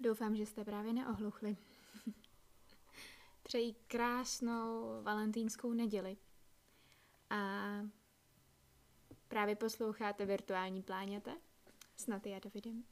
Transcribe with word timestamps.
Doufám, 0.00 0.36
že 0.36 0.46
jste 0.46 0.64
právě 0.64 0.92
neohluchli. 0.92 1.56
Přeji 3.42 3.74
krásnou 3.86 5.02
valentínskou 5.02 5.72
neděli. 5.72 6.16
A 7.30 7.36
právě 9.28 9.56
posloucháte 9.56 10.26
virtuální 10.26 10.82
pláněte 10.82 11.36
s 11.96 12.06
Naty 12.06 12.34
a 12.34 12.38
Davidem. 12.38 12.84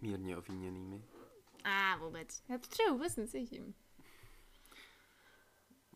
Mírně 0.00 0.36
ovíněnými. 0.36 1.04
A 1.64 1.96
vůbec. 1.96 2.42
Já 2.48 2.58
to 2.58 2.66
třeba 2.68 2.92
vůbec 2.92 3.16
necítím. 3.16 3.74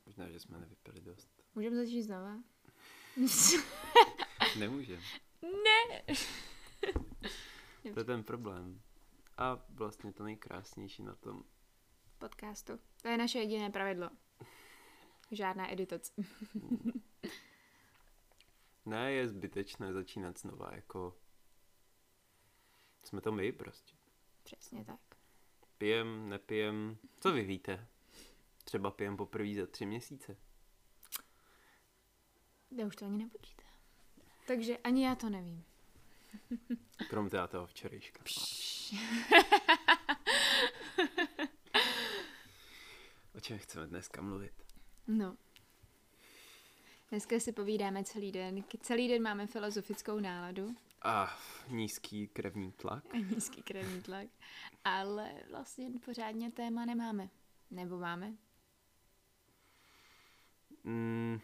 Možná, 0.06 0.30
že 0.30 0.40
jsme 0.40 0.58
nevypili 0.58 1.00
dost. 1.00 1.28
Můžeme 1.54 1.76
začít 1.76 2.02
znova? 2.02 2.38
Nemůžem. 4.58 5.00
ne! 5.42 6.04
To 7.94 8.00
je 8.00 8.04
ten 8.04 8.24
problém. 8.24 8.80
A 9.36 9.64
vlastně 9.68 10.12
to 10.12 10.24
nejkrásnější 10.24 11.02
na 11.02 11.14
tom. 11.14 11.44
Podcastu. 12.18 12.78
To 13.02 13.08
je 13.08 13.18
naše 13.18 13.38
jediné 13.38 13.70
pravidlo. 13.70 14.10
Žádná 15.30 15.72
editace. 15.72 16.12
Ne, 18.86 19.12
je 19.12 19.28
zbytečné 19.28 19.92
začínat 19.92 20.38
znova, 20.38 20.70
jako... 20.74 21.16
Jsme 23.04 23.20
to 23.20 23.32
my 23.32 23.52
prostě. 23.52 23.94
Přesně 24.42 24.84
tak. 24.84 25.00
Pijem, 25.78 26.28
nepijem, 26.28 26.98
co 27.20 27.32
vy 27.32 27.44
víte? 27.44 27.88
Třeba 28.64 28.90
pijem 28.90 29.16
poprvé 29.16 29.54
za 29.54 29.66
tři 29.66 29.86
měsíce. 29.86 30.36
Já 32.70 32.86
už 32.86 32.96
to 32.96 33.04
ani 33.04 33.18
nepočítám. 33.18 33.70
Takže 34.46 34.78
ani 34.78 35.04
já 35.04 35.14
to 35.14 35.30
nevím. 35.30 35.64
Krom 37.08 37.30
teda 37.30 37.46
toho 37.46 37.66
včerejška. 37.66 38.20
O 43.34 43.40
čem 43.40 43.58
chceme 43.58 43.86
dneska 43.86 44.22
mluvit? 44.22 44.52
No. 45.08 45.36
Dneska 47.10 47.40
si 47.40 47.52
povídáme 47.52 48.04
celý 48.04 48.32
den. 48.32 48.64
Celý 48.80 49.08
den 49.08 49.22
máme 49.22 49.46
filozofickou 49.46 50.20
náladu 50.20 50.74
A 51.02 51.38
nízký 51.68 52.28
krevní 52.28 52.72
tlak. 52.72 53.04
a 53.14 53.16
nízký 53.34 53.62
krevní 53.62 54.02
tlak, 54.02 54.26
ale 54.84 55.30
vlastně 55.50 55.90
pořádně 56.04 56.50
téma 56.50 56.84
nemáme. 56.84 57.28
Nebo 57.70 57.98
máme? 57.98 58.32
Mm. 60.84 61.40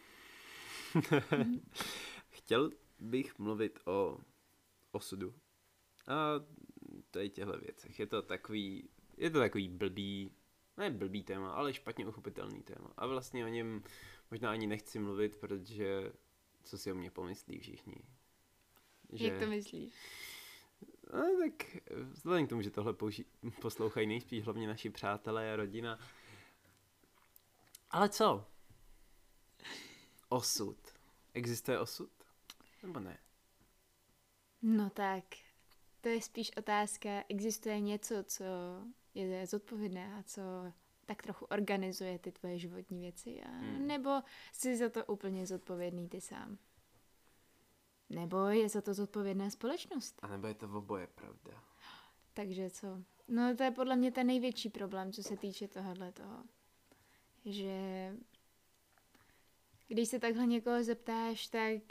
Chtěl 2.29 2.69
bych 2.99 3.39
mluvit 3.39 3.79
o 3.85 4.17
osudu. 4.91 5.33
A 6.07 6.15
tady 7.11 7.29
těchto 7.29 7.57
věcech. 7.57 7.99
Je 7.99 8.07
to 8.07 8.21
takový, 8.21 8.89
je 9.17 9.29
to 9.29 9.39
takový 9.39 9.67
blbý, 9.69 10.31
ne 10.77 10.89
blbý 10.89 11.23
téma, 11.23 11.51
ale 11.51 11.73
špatně 11.73 12.07
uchopitelný 12.07 12.63
téma. 12.63 12.93
A 12.97 13.07
vlastně 13.07 13.45
o 13.45 13.47
něm 13.47 13.83
možná 14.31 14.51
ani 14.51 14.67
nechci 14.67 14.99
mluvit, 14.99 15.37
protože 15.37 16.13
co 16.63 16.77
si 16.77 16.91
o 16.91 16.95
mě 16.95 17.11
pomyslí 17.11 17.59
všichni. 17.59 17.95
Jak 19.09 19.39
to 19.39 19.47
myslíš? 19.47 19.93
No, 21.13 21.37
tak 21.39 21.77
vzhledem 22.11 22.45
k 22.45 22.49
tomu, 22.49 22.61
že 22.61 22.71
tohle 22.71 22.93
použi- 22.93 23.25
poslouchají 23.61 24.07
nejspíš 24.07 24.43
hlavně 24.43 24.67
naši 24.67 24.89
přátelé 24.89 25.53
a 25.53 25.55
rodina. 25.55 25.99
Ale 27.89 28.09
co? 28.09 28.47
Osud. 30.29 30.77
Existuje 31.33 31.79
osud? 31.79 32.11
Nebo 32.83 32.99
ne? 32.99 33.19
No 34.61 34.89
tak, 34.89 35.23
to 36.01 36.09
je 36.09 36.21
spíš 36.21 36.51
otázka, 36.57 37.23
existuje 37.29 37.79
něco, 37.79 38.23
co 38.23 38.43
je 39.13 39.47
zodpovědné 39.47 40.15
a 40.15 40.23
co 40.23 40.41
tak 41.05 41.21
trochu 41.21 41.45
organizuje 41.45 42.19
ty 42.19 42.31
tvoje 42.31 42.59
životní 42.59 42.99
věci, 42.99 43.41
a 43.41 43.49
Hmm. 43.49 43.87
nebo 43.87 44.09
jsi 44.53 44.77
za 44.77 44.89
to 44.89 45.05
úplně 45.05 45.47
zodpovědný 45.47 46.09
ty 46.09 46.21
sám. 46.21 46.57
Nebo 48.09 48.37
je 48.47 48.69
za 48.69 48.81
to 48.81 48.93
zodpovědná 48.93 49.49
společnost. 49.49 50.19
A 50.21 50.27
nebo 50.27 50.47
je 50.47 50.53
to 50.53 50.67
v 50.67 50.75
oboje 50.75 51.07
pravda? 51.07 51.63
Takže 52.33 52.69
co? 52.69 52.87
No 53.27 53.55
to 53.55 53.63
je 53.63 53.71
podle 53.71 53.95
mě 53.95 54.11
ten 54.11 54.27
největší 54.27 54.69
problém, 54.69 55.11
co 55.13 55.23
se 55.23 55.37
týče 55.37 55.67
tohohle 55.67 56.11
toho. 56.11 56.43
Že 57.45 57.77
když 59.87 60.09
se 60.09 60.19
takhle 60.19 60.45
někoho 60.45 60.83
zeptáš, 60.83 61.47
tak 61.47 61.81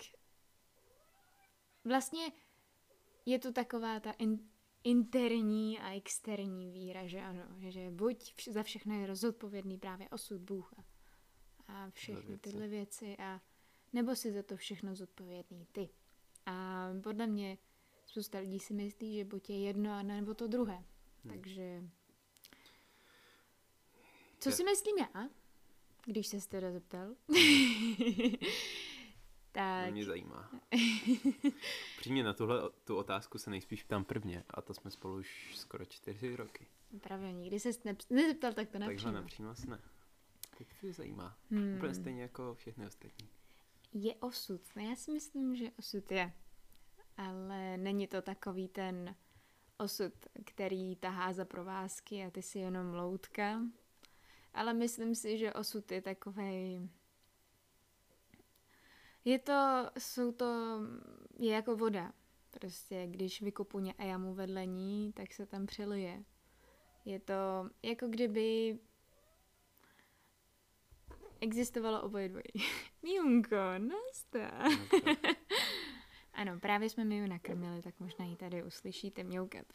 vlastně 1.85 2.33
je 3.31 3.39
tu 3.39 3.53
taková 3.53 4.01
ta 4.01 4.11
in, 4.13 4.49
interní 4.85 5.79
a 5.79 5.95
externí 5.95 6.71
víra, 6.71 7.07
že 7.07 7.21
ano, 7.21 7.43
že 7.69 7.91
buď 7.91 8.17
vš- 8.35 8.53
za 8.53 8.63
všechno 8.63 8.95
je 9.01 9.17
zodpovědný 9.17 9.79
právě 9.79 10.09
osud 10.09 10.41
Bůh 10.41 10.75
a, 10.79 10.85
a 11.69 11.91
všechny 11.91 12.23
věci. 12.27 12.41
tyhle 12.41 12.69
věci 12.69 13.17
a 13.19 13.41
nebo 13.93 14.17
si 14.17 14.33
za 14.33 14.43
to 14.43 14.57
všechno 14.57 14.95
zodpovědný 14.95 15.67
ty. 15.73 15.89
A 16.47 16.89
podle 17.03 17.27
mě 17.27 17.59
spousta 18.07 18.39
lidí 18.39 18.59
si 18.59 18.75
myslí, 18.75 19.15
že 19.17 19.25
buď 19.25 19.51
je 19.51 19.59
jedno, 19.61 19.91
a 19.93 20.03
nebo 20.03 20.35
to 20.35 20.47
druhé. 20.47 20.75
Hmm. 21.25 21.33
Takže 21.35 21.83
co 24.39 24.49
Je- 24.49 24.53
si 24.55 24.65
myslím 24.65 24.99
já, 24.99 25.29
když 26.07 26.27
se 26.27 26.49
teda 26.49 26.73
zeptal? 26.73 27.15
To 29.53 29.59
tak 29.59 29.93
mě 29.93 30.05
zajímá. 30.05 30.51
Přímě 31.99 32.25
na 32.25 32.33
tuhle 32.33 32.71
tu 32.85 32.97
otázku 32.97 33.39
se 33.39 33.51
nejspíš 33.51 33.83
ptám 33.83 34.05
prvně 34.05 34.45
a 34.51 34.61
to 34.63 34.75
jsme 34.75 34.91
spolu 34.91 35.15
už 35.17 35.53
skoro 35.57 35.85
čtyři 35.85 36.37
roky. 36.37 36.67
pravda, 37.01 37.31
nikdy 37.31 37.61
se 37.61 37.71
ne, 37.85 37.97
nezeptal, 38.11 38.53
tak 38.53 38.69
to 38.69 38.73
Takhle 38.73 38.89
napřímo. 38.89 39.13
napřímo 39.13 39.55
se 39.55 39.67
ne. 39.67 39.81
Tak 40.59 40.67
to 40.69 40.75
mě 40.83 40.93
zajímá. 40.93 41.37
Hmm. 41.51 41.75
Úplně 41.77 41.95
stejně 41.95 42.23
jako 42.23 42.55
všechny 42.55 42.87
ostatní. 42.87 43.29
Je 43.93 44.15
osud. 44.15 44.61
No 44.77 44.83
já 44.83 44.97
si 44.97 45.11
myslím, 45.13 45.57
že 45.57 45.71
osud 45.79 46.13
je. 46.13 46.33
Ale 47.17 47.77
není 47.77 48.07
to 48.07 48.23
takový 48.23 48.69
ten 48.69 49.15
osud, 49.79 50.13
který 50.45 50.97
tahá 50.97 51.33
za 51.33 51.45
provázky 51.45 52.25
a 52.25 52.31
ty 52.31 52.43
si 52.43 52.59
jenom 52.59 52.95
loutka. 52.95 53.61
Ale 54.55 54.75
myslím 54.75 55.15
si, 55.15 55.39
že 55.39 55.53
osud 55.53 55.93
je 55.93 56.03
takovej... 56.03 56.89
Je 59.25 59.39
to, 59.39 59.91
jsou 59.99 60.33
to, 60.33 60.81
je 61.39 61.53
jako 61.53 61.77
voda. 61.77 62.13
Prostě, 62.51 63.07
když 63.07 63.43
vykopu 63.43 63.79
ně- 63.79 63.95
jamu 63.99 64.35
vedle 64.35 64.67
ní, 64.67 65.13
tak 65.13 65.33
se 65.33 65.47
tam 65.47 65.67
přelije. 65.67 66.25
Je 67.05 67.21
to 67.21 67.35
jako 67.83 68.09
kdyby 68.09 68.79
existovalo 71.41 72.03
oboje 72.03 72.29
dvojí. 72.29 72.45
Mjunko, 73.03 73.57
nazdar. 73.79 74.71
No. 75.07 75.15
Ano, 76.33 76.61
právě 76.61 76.91
jsme 76.91 77.05
mi 77.05 77.15
ji 77.15 77.29
nakrmili, 77.29 77.83
tak 77.83 78.01
možná 78.01 78.25
ji 78.25 78.37
tady 78.37 78.63
uslyšíte 78.65 79.25
mňoukat. 79.25 79.67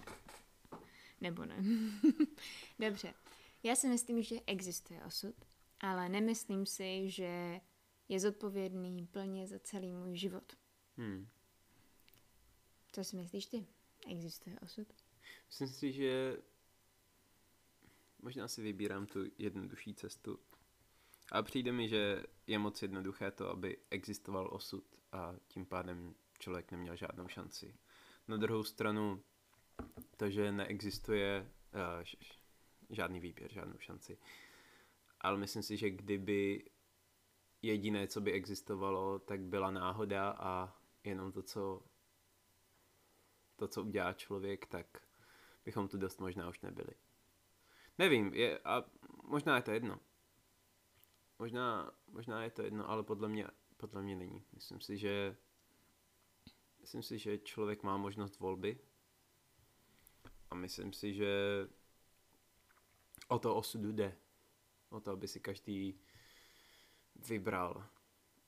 Nebo 1.20 1.44
ne. 1.44 1.56
Dobře. 2.78 3.14
Já 3.62 3.76
si 3.76 3.88
myslím, 3.88 4.22
že 4.22 4.36
existuje 4.46 5.04
osud, 5.04 5.34
ale 5.80 6.08
nemyslím 6.08 6.66
si, 6.66 7.10
že 7.10 7.60
je 8.08 8.20
zodpovědný 8.20 9.06
plně 9.06 9.46
za 9.46 9.58
celý 9.58 9.92
můj 9.92 10.16
život. 10.16 10.52
Hmm. 10.96 11.28
Co 12.92 13.04
si 13.04 13.16
myslíš 13.16 13.46
ty? 13.46 13.66
Existuje 14.10 14.60
osud? 14.60 14.88
Myslím 15.46 15.68
si, 15.68 15.92
že 15.92 16.36
možná 18.22 18.48
si 18.48 18.62
vybírám 18.62 19.06
tu 19.06 19.18
jednodušší 19.38 19.94
cestu. 19.94 20.38
A 21.32 21.42
přijde 21.42 21.72
mi, 21.72 21.88
že 21.88 22.22
je 22.46 22.58
moc 22.58 22.82
jednoduché 22.82 23.30
to, 23.30 23.50
aby 23.50 23.78
existoval 23.90 24.48
osud 24.52 24.84
a 25.12 25.34
tím 25.48 25.66
pádem 25.66 26.14
člověk 26.38 26.72
neměl 26.72 26.96
žádnou 26.96 27.28
šanci. 27.28 27.74
Na 28.28 28.36
druhou 28.36 28.64
stranu, 28.64 29.22
to, 30.16 30.30
že 30.30 30.52
neexistuje 30.52 31.50
uh, 31.74 32.04
žádný 32.90 33.20
výběr, 33.20 33.52
žádnou 33.52 33.78
šanci. 33.78 34.18
Ale 35.20 35.38
myslím 35.38 35.62
si, 35.62 35.76
že 35.76 35.90
kdyby 35.90 36.64
jediné, 37.66 38.08
co 38.08 38.20
by 38.20 38.32
existovalo, 38.32 39.18
tak 39.18 39.40
byla 39.40 39.70
náhoda 39.70 40.30
a 40.30 40.80
jenom 41.04 41.32
to, 41.32 41.42
co 41.42 41.82
to, 43.56 43.68
co 43.68 43.82
udělá 43.82 44.12
člověk, 44.12 44.66
tak 44.66 45.02
bychom 45.64 45.88
tu 45.88 45.98
dost 45.98 46.20
možná 46.20 46.48
už 46.48 46.60
nebyli. 46.60 46.94
Nevím, 47.98 48.34
je, 48.34 48.58
a 48.58 48.84
možná 49.22 49.56
je 49.56 49.62
to 49.62 49.70
jedno. 49.70 50.00
Možná, 51.38 51.92
možná 52.08 52.42
je 52.42 52.50
to 52.50 52.62
jedno, 52.62 52.90
ale 52.90 53.02
podle 53.02 53.28
mě, 53.28 53.46
podle 53.76 54.02
mě 54.02 54.16
není. 54.16 54.44
Myslím 54.52 54.80
si, 54.80 54.98
že 54.98 55.36
myslím 56.80 57.02
si, 57.02 57.18
že 57.18 57.38
člověk 57.38 57.82
má 57.82 57.96
možnost 57.96 58.38
volby 58.38 58.78
a 60.50 60.54
myslím 60.54 60.92
si, 60.92 61.14
že 61.14 61.28
o 63.28 63.38
to 63.38 63.56
osudu 63.56 63.92
jde. 63.92 64.16
O 64.88 65.00
to, 65.00 65.10
aby 65.10 65.28
si 65.28 65.40
každý 65.40 66.00
vybral 67.28 67.84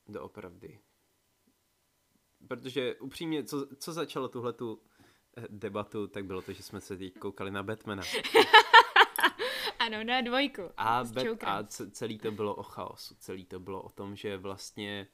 doopravdy. 0.07 0.79
Protože 2.47 2.95
upřímně, 2.95 3.43
co, 3.43 3.75
co 3.75 3.93
začalo 3.93 4.27
tuhletu 4.27 4.81
debatu, 5.49 6.07
tak 6.07 6.25
bylo 6.25 6.41
to, 6.41 6.53
že 6.53 6.63
jsme 6.63 6.81
se 6.81 6.97
teď 6.97 7.13
koukali 7.19 7.51
na 7.51 7.63
Batmana. 7.63 8.03
ano, 9.79 10.03
na 10.03 10.21
dvojku. 10.21 10.61
A, 10.77 11.03
bet, 11.03 11.43
a 11.43 11.63
celý 11.91 12.19
to 12.19 12.31
bylo 12.31 12.55
o 12.55 12.63
chaosu. 12.63 13.15
Celý 13.15 13.45
to 13.45 13.59
bylo 13.59 13.81
o 13.81 13.89
tom, 13.89 14.15
že 14.15 14.37
vlastně... 14.37 15.07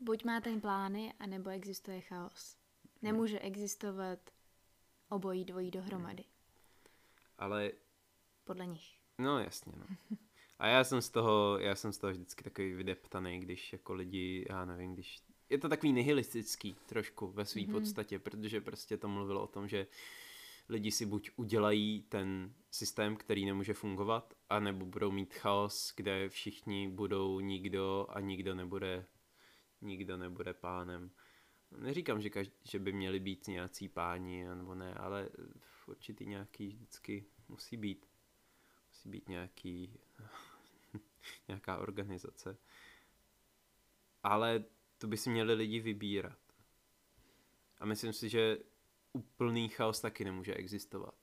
Buď 0.00 0.24
máte 0.24 0.60
plány, 0.60 1.14
anebo 1.18 1.50
existuje 1.50 2.00
chaos. 2.00 2.56
Nemůže 3.02 3.38
existovat 3.38 4.18
obojí 5.08 5.44
dvojí 5.44 5.70
dohromady. 5.70 6.24
Ale... 7.38 7.70
Podle 8.44 8.66
nich. 8.66 8.98
No 9.18 9.38
jasně, 9.38 9.72
no. 9.76 9.86
A 10.60 10.66
já 10.66 10.84
jsem 10.84 11.02
z 11.02 11.10
toho, 11.10 11.58
já 11.58 11.74
jsem 11.74 11.92
z 11.92 11.98
toho 11.98 12.12
vždycky 12.12 12.44
takový 12.44 12.72
vydeptaný, 12.72 13.40
když 13.40 13.72
jako 13.72 13.94
lidi, 13.94 14.46
já 14.48 14.64
nevím, 14.64 14.94
když 14.94 15.22
je 15.50 15.58
to 15.58 15.68
takový 15.68 15.92
nihilistický 15.92 16.76
trošku 16.86 17.26
ve 17.26 17.44
své 17.44 17.60
mm-hmm. 17.60 17.72
podstatě, 17.72 18.18
protože 18.18 18.60
prostě 18.60 18.96
to 18.96 19.08
mluvilo 19.08 19.42
o 19.42 19.46
tom, 19.46 19.68
že 19.68 19.86
lidi 20.68 20.90
si 20.90 21.06
buď 21.06 21.30
udělají 21.36 22.02
ten 22.02 22.54
systém, 22.70 23.16
který 23.16 23.44
nemůže 23.44 23.74
fungovat, 23.74 24.34
anebo 24.48 24.86
budou 24.86 25.10
mít 25.10 25.34
chaos, 25.34 25.92
kde 25.96 26.28
všichni 26.28 26.88
budou 26.88 27.40
nikdo 27.40 28.06
a 28.10 28.20
nikdo 28.20 28.54
nebude, 28.54 29.06
nikdo 29.80 30.16
nebude 30.16 30.54
pánem. 30.54 31.10
Neříkám, 31.78 32.20
že, 32.20 32.30
každý, 32.30 32.54
že 32.64 32.78
by 32.78 32.92
měli 32.92 33.20
být 33.20 33.46
nějací 33.46 33.88
páni, 33.88 34.44
nebo 34.54 34.74
ne, 34.74 34.94
ale 34.94 35.28
v 35.58 35.88
určitý 35.88 36.26
nějaký 36.26 36.68
vždycky 36.68 37.24
musí 37.48 37.76
být. 37.76 38.06
Musí 38.88 39.08
být 39.08 39.28
nějaký, 39.28 39.98
nějaká 41.48 41.78
organizace. 41.78 42.58
Ale 44.22 44.64
to 44.98 45.06
by 45.06 45.16
si 45.16 45.30
měli 45.30 45.54
lidi 45.54 45.80
vybírat. 45.80 46.38
A 47.78 47.86
myslím 47.86 48.12
si, 48.12 48.28
že 48.28 48.58
úplný 49.12 49.68
chaos 49.68 50.00
taky 50.00 50.24
nemůže 50.24 50.54
existovat. 50.54 51.14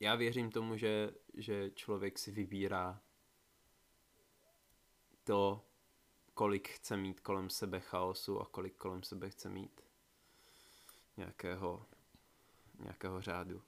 Já 0.00 0.14
věřím 0.14 0.50
tomu, 0.50 0.76
že, 0.76 1.10
že 1.34 1.70
člověk 1.70 2.18
si 2.18 2.30
vybírá 2.30 3.02
to, 5.24 5.66
kolik 6.34 6.68
chce 6.68 6.96
mít 6.96 7.20
kolem 7.20 7.50
sebe 7.50 7.80
chaosu 7.80 8.40
a 8.40 8.46
kolik 8.46 8.76
kolem 8.76 9.02
sebe 9.02 9.30
chce 9.30 9.48
mít 9.48 9.80
nějakého, 11.16 11.86
nějakého 12.78 13.20
řádu. 13.20 13.62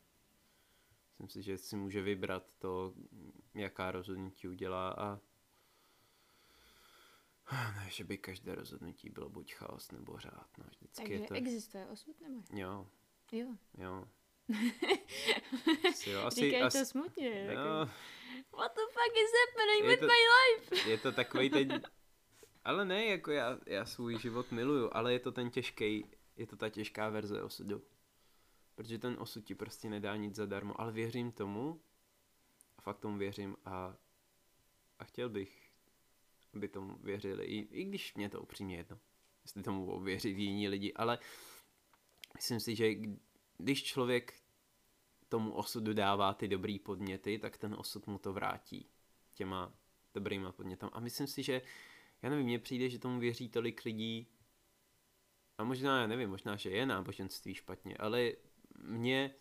Myslím 1.18 1.42
si, 1.42 1.46
že 1.46 1.58
si 1.58 1.76
může 1.76 2.02
vybrat 2.02 2.54
to, 2.58 2.94
jaká 3.54 3.90
rozhodnutí 3.90 4.48
udělá 4.48 4.90
a 4.90 5.20
ne, 7.76 7.86
že 7.90 8.04
by 8.04 8.18
každé 8.18 8.54
rozhodnutí 8.54 9.10
bylo 9.10 9.28
buď 9.28 9.54
chaos 9.54 9.90
nebo 9.90 10.18
řád. 10.18 10.48
No, 10.58 10.64
vždycky 10.68 10.96
Takže 10.96 11.14
je 11.14 11.28
to... 11.28 11.34
existuje 11.34 11.86
osud 11.86 12.20
nebo? 12.20 12.42
Jo. 12.52 12.86
Jo. 13.32 13.46
Jo. 13.78 14.04
asi, 15.88 16.10
jo. 16.10 16.20
Asi, 16.22 16.40
Říkaj 16.40 16.62
asi, 16.62 16.78
to 16.78 16.84
smutně. 16.84 17.44
No, 17.46 17.52
jako, 17.52 17.92
What 18.56 18.74
the 18.74 18.80
fuck 18.80 19.16
is 19.16 19.30
happening 19.40 19.84
je 19.84 19.88
with 19.88 20.00
to, 20.00 20.06
my 20.06 20.12
life? 20.12 20.90
je 20.90 20.98
to 20.98 21.12
takový 21.12 21.50
ten... 21.50 21.82
Ale 22.64 22.84
ne, 22.84 23.04
jako 23.06 23.30
já, 23.30 23.58
já 23.66 23.84
svůj 23.84 24.18
život 24.18 24.52
miluju, 24.52 24.90
ale 24.92 25.12
je 25.12 25.18
to 25.18 25.32
ten 25.32 25.50
těžký, 25.50 26.06
je 26.36 26.46
to 26.46 26.56
ta 26.56 26.68
těžká 26.68 27.08
verze 27.08 27.42
osudu. 27.42 27.82
Protože 28.78 28.98
ten 28.98 29.16
osud 29.18 29.44
ti 29.44 29.54
prostě 29.54 29.90
nedá 29.90 30.16
nic 30.16 30.34
zadarmo, 30.34 30.80
ale 30.80 30.92
věřím 30.92 31.32
tomu, 31.32 31.80
a 32.78 32.82
fakt 32.82 32.98
tomu 32.98 33.18
věřím 33.18 33.56
a, 33.64 33.96
a 34.98 35.04
chtěl 35.04 35.28
bych 35.28 35.72
by 36.54 36.68
tomu 36.68 36.98
věřili, 36.98 37.44
i, 37.44 37.80
i 37.80 37.84
když 37.84 38.14
mě 38.14 38.28
to 38.28 38.42
upřímně 38.42 38.76
jedno, 38.76 38.98
jestli 39.42 39.62
tomu 39.62 40.00
věří 40.00 40.42
jiní 40.42 40.68
lidi, 40.68 40.92
ale 40.92 41.18
myslím 42.34 42.60
si, 42.60 42.76
že 42.76 42.94
když 43.56 43.84
člověk 43.84 44.42
tomu 45.28 45.52
osudu 45.52 45.92
dává 45.92 46.34
ty 46.34 46.48
dobrý 46.48 46.78
podněty, 46.78 47.38
tak 47.38 47.56
ten 47.56 47.74
osud 47.74 48.06
mu 48.06 48.18
to 48.18 48.32
vrátí 48.32 48.90
těma 49.34 49.74
dobrýma 50.14 50.52
podnětama. 50.52 50.92
A 50.94 51.00
myslím 51.00 51.26
si, 51.26 51.42
že, 51.42 51.62
já 52.22 52.30
nevím, 52.30 52.46
mně 52.46 52.58
přijde, 52.58 52.88
že 52.88 52.98
tomu 52.98 53.20
věří 53.20 53.48
tolik 53.48 53.84
lidí, 53.84 54.26
a 55.58 55.64
možná, 55.64 56.00
já 56.00 56.06
nevím, 56.06 56.30
možná, 56.30 56.56
že 56.56 56.70
je 56.70 56.86
náboženství 56.86 57.54
špatně, 57.54 57.96
ale 57.96 58.32
mně, 58.82 59.34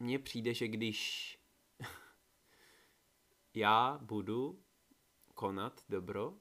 mně 0.00 0.18
přijde, 0.18 0.54
že 0.54 0.68
když 0.68 1.38
já 3.54 3.98
budu 4.02 4.62
konat 5.34 5.84
dobro 5.88 6.34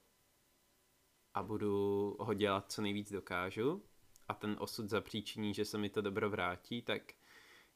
a 1.33 1.43
budu 1.43 2.15
ho 2.19 2.33
dělat 2.33 2.71
co 2.71 2.81
nejvíc 2.81 3.11
dokážu 3.11 3.83
a 4.27 4.33
ten 4.33 4.55
osud 4.59 4.89
zapříčiní, 4.89 5.53
že 5.53 5.65
se 5.65 5.77
mi 5.77 5.89
to 5.89 6.01
dobro 6.01 6.29
vrátí, 6.29 6.81
tak 6.81 7.13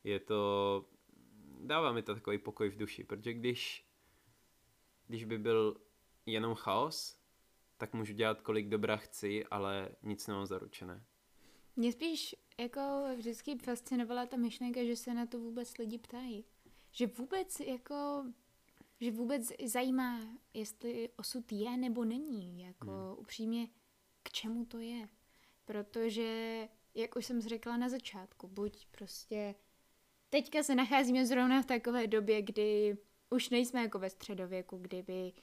je 0.04 0.20
to, 0.20 0.86
dává 1.60 1.92
mi 1.92 2.04
to 2.04 2.14
takový 2.14 2.38
pokoj 2.38 2.70
v 2.70 2.78
duši, 2.78 3.04
protože 3.04 3.34
když, 3.34 3.88
když 5.08 5.26
by 5.26 5.38
byl 5.38 5.82
jenom 6.26 6.56
chaos, 6.56 7.20
tak 7.78 7.94
můžu 7.94 8.14
dělat 8.14 8.42
kolik 8.42 8.70
dobra 8.70 8.98
chci, 8.98 9.46
ale 9.46 9.90
nic 10.04 10.28
nemám 10.28 10.46
zaručené. 10.46 11.06
Mě 11.76 11.92
spíš 11.92 12.36
jako 12.60 12.82
vždycky 13.16 13.58
fascinovala 13.58 14.26
ta 14.26 14.38
myšlenka, 14.38 14.84
že 14.84 14.96
se 14.96 15.14
na 15.14 15.26
to 15.26 15.40
vůbec 15.40 15.78
lidi 15.78 15.98
ptají. 15.98 16.46
Že 16.92 17.08
vůbec 17.08 17.60
jako 17.60 18.26
že 19.02 19.12
vůbec 19.12 19.52
zajímá, 19.66 20.20
jestli 20.54 21.10
osud 21.18 21.52
je 21.52 21.78
nebo 21.78 22.06
není, 22.06 22.62
jako 22.62 22.92
hmm. 22.92 23.20
upřímně, 23.20 23.68
k 24.24 24.32
čemu 24.32 24.66
to 24.66 24.80
je. 24.80 25.10
Protože, 25.66 26.70
jak 26.96 27.16
už 27.16 27.26
jsem 27.26 27.42
řekla 27.42 27.78
na 27.78 27.90
začátku, 27.90 28.48
buď 28.48 28.88
prostě 28.92 29.56
teďka 30.30 30.64
se 30.64 30.76
nacházíme 30.76 31.26
zrovna 31.26 31.62
v 31.62 31.66
takové 31.66 32.08
době, 32.08 32.42
kdy 32.42 32.98
už 33.30 33.50
nejsme 33.50 33.82
jako 33.82 34.00
ve 34.00 34.10
středověku, 34.10 34.78
kdyby 34.78 35.34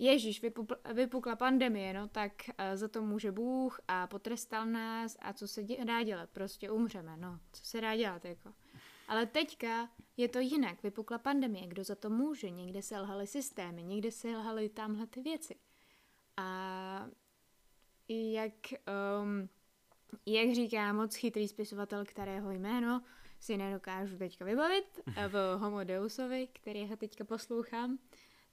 Ježíš, 0.00 0.42
vypukla, 0.42 0.76
vypukla 0.94 1.36
pandemie, 1.36 1.92
no 1.92 2.08
tak 2.08 2.32
uh, 2.48 2.76
za 2.76 2.88
to 2.88 3.02
může 3.02 3.32
Bůh 3.32 3.80
a 3.88 4.06
potrestal 4.06 4.66
nás 4.66 5.16
a 5.20 5.32
co 5.32 5.48
se 5.48 5.62
dě, 5.62 5.84
dá 5.84 6.02
dělat, 6.02 6.30
prostě 6.30 6.70
umřeme, 6.70 7.16
no, 7.16 7.40
co 7.52 7.64
se 7.64 7.80
dá 7.80 7.96
dělat, 7.96 8.24
jako. 8.24 8.52
Ale 9.08 9.26
teďka 9.26 9.90
je 10.16 10.28
to 10.28 10.38
jinak. 10.38 10.82
Vypukla 10.82 11.18
pandemie, 11.18 11.66
kdo 11.66 11.84
za 11.84 11.94
to 11.94 12.10
může? 12.10 12.50
Někde 12.50 12.82
se 12.82 13.00
lhaly 13.00 13.26
systémy, 13.26 13.82
někde 13.82 14.10
se 14.10 14.28
lhaly 14.28 14.68
tamhle 14.68 15.06
ty 15.06 15.20
věci. 15.20 15.54
A 16.36 17.08
jak, 18.08 18.54
um, 19.22 19.48
jak 20.26 20.54
říká 20.54 20.92
moc 20.92 21.14
chytrý 21.14 21.48
spisovatel, 21.48 22.04
kterého 22.04 22.50
jméno 22.50 23.02
si 23.40 23.56
nedokážu 23.56 24.18
teďka 24.18 24.44
vybavit, 24.44 25.00
v 25.28 25.56
Homo 25.58 25.84
Deusovi, 25.84 26.48
který 26.52 26.86
ho 26.86 26.96
teďka 26.96 27.24
poslouchám, 27.24 27.98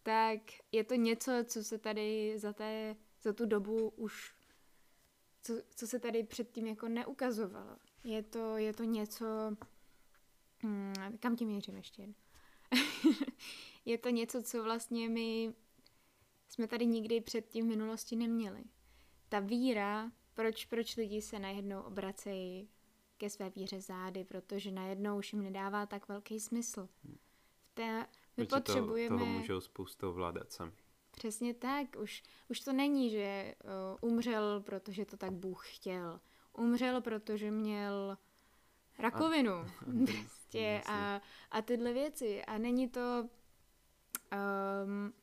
tak 0.07 0.41
je 0.71 0.83
to 0.83 0.95
něco, 0.95 1.31
co 1.45 1.63
se 1.63 1.77
tady 1.77 2.39
za, 2.39 2.53
té, 2.53 2.95
za 3.21 3.33
tu 3.33 3.45
dobu 3.45 3.89
už, 3.89 4.33
co, 5.43 5.53
co 5.75 5.87
se 5.87 5.99
tady 5.99 6.23
předtím 6.23 6.67
jako 6.67 6.87
neukazovalo. 6.87 7.77
Je 8.03 8.23
to, 8.23 8.57
je 8.57 8.73
to 8.73 8.83
něco, 8.83 9.25
Hmm, 10.63 10.93
kam 11.19 11.35
tím 11.35 11.47
měřím 11.47 11.77
ještě 11.77 12.13
je 13.85 13.97
to 13.97 14.09
něco, 14.09 14.43
co 14.43 14.63
vlastně 14.63 15.09
my 15.09 15.53
jsme 16.49 16.67
tady 16.67 16.85
nikdy 16.85 17.21
předtím 17.21 17.65
v 17.65 17.69
minulosti 17.69 18.15
neměli. 18.15 18.63
Ta 19.29 19.39
víra, 19.39 20.11
proč, 20.33 20.65
proč 20.65 20.97
lidi 20.97 21.21
se 21.21 21.39
najednou 21.39 21.81
obracejí 21.81 22.69
ke 23.17 23.29
své 23.29 23.49
víře 23.49 23.81
zády, 23.81 24.23
protože 24.23 24.71
najednou 24.71 25.17
už 25.17 25.33
jim 25.33 25.43
nedává 25.43 25.85
tak 25.85 26.07
velký 26.07 26.39
smysl. 26.39 26.89
V 27.59 27.71
té, 27.73 28.07
my 28.38 28.44
Určitě 28.44 28.56
potřebujeme... 28.56 29.17
To, 29.17 29.24
toho 29.24 29.32
můžou 29.32 29.62
spoustu 29.62 30.13
vládat 30.13 30.51
sami. 30.51 30.72
Přesně 31.12 31.53
tak. 31.53 31.88
Už, 32.01 32.24
už 32.50 32.60
to 32.60 32.74
není, 32.74 33.10
že 33.10 33.56
uh, 34.01 34.12
umřel, 34.12 34.62
protože 34.62 35.06
to 35.06 35.17
tak 35.17 35.32
Bůh 35.32 35.75
chtěl. 35.75 36.20
Umřel, 36.53 37.01
protože 37.01 37.51
měl 37.51 38.17
rakovinu. 39.00 39.53
A, 39.53 39.67
prostě 40.06 40.82
a, 40.86 41.22
a 41.51 41.62
tyhle 41.62 41.94
věci. 41.94 42.46
A 42.46 42.58
není 42.58 42.89
to 42.89 43.29
um, 44.86 45.13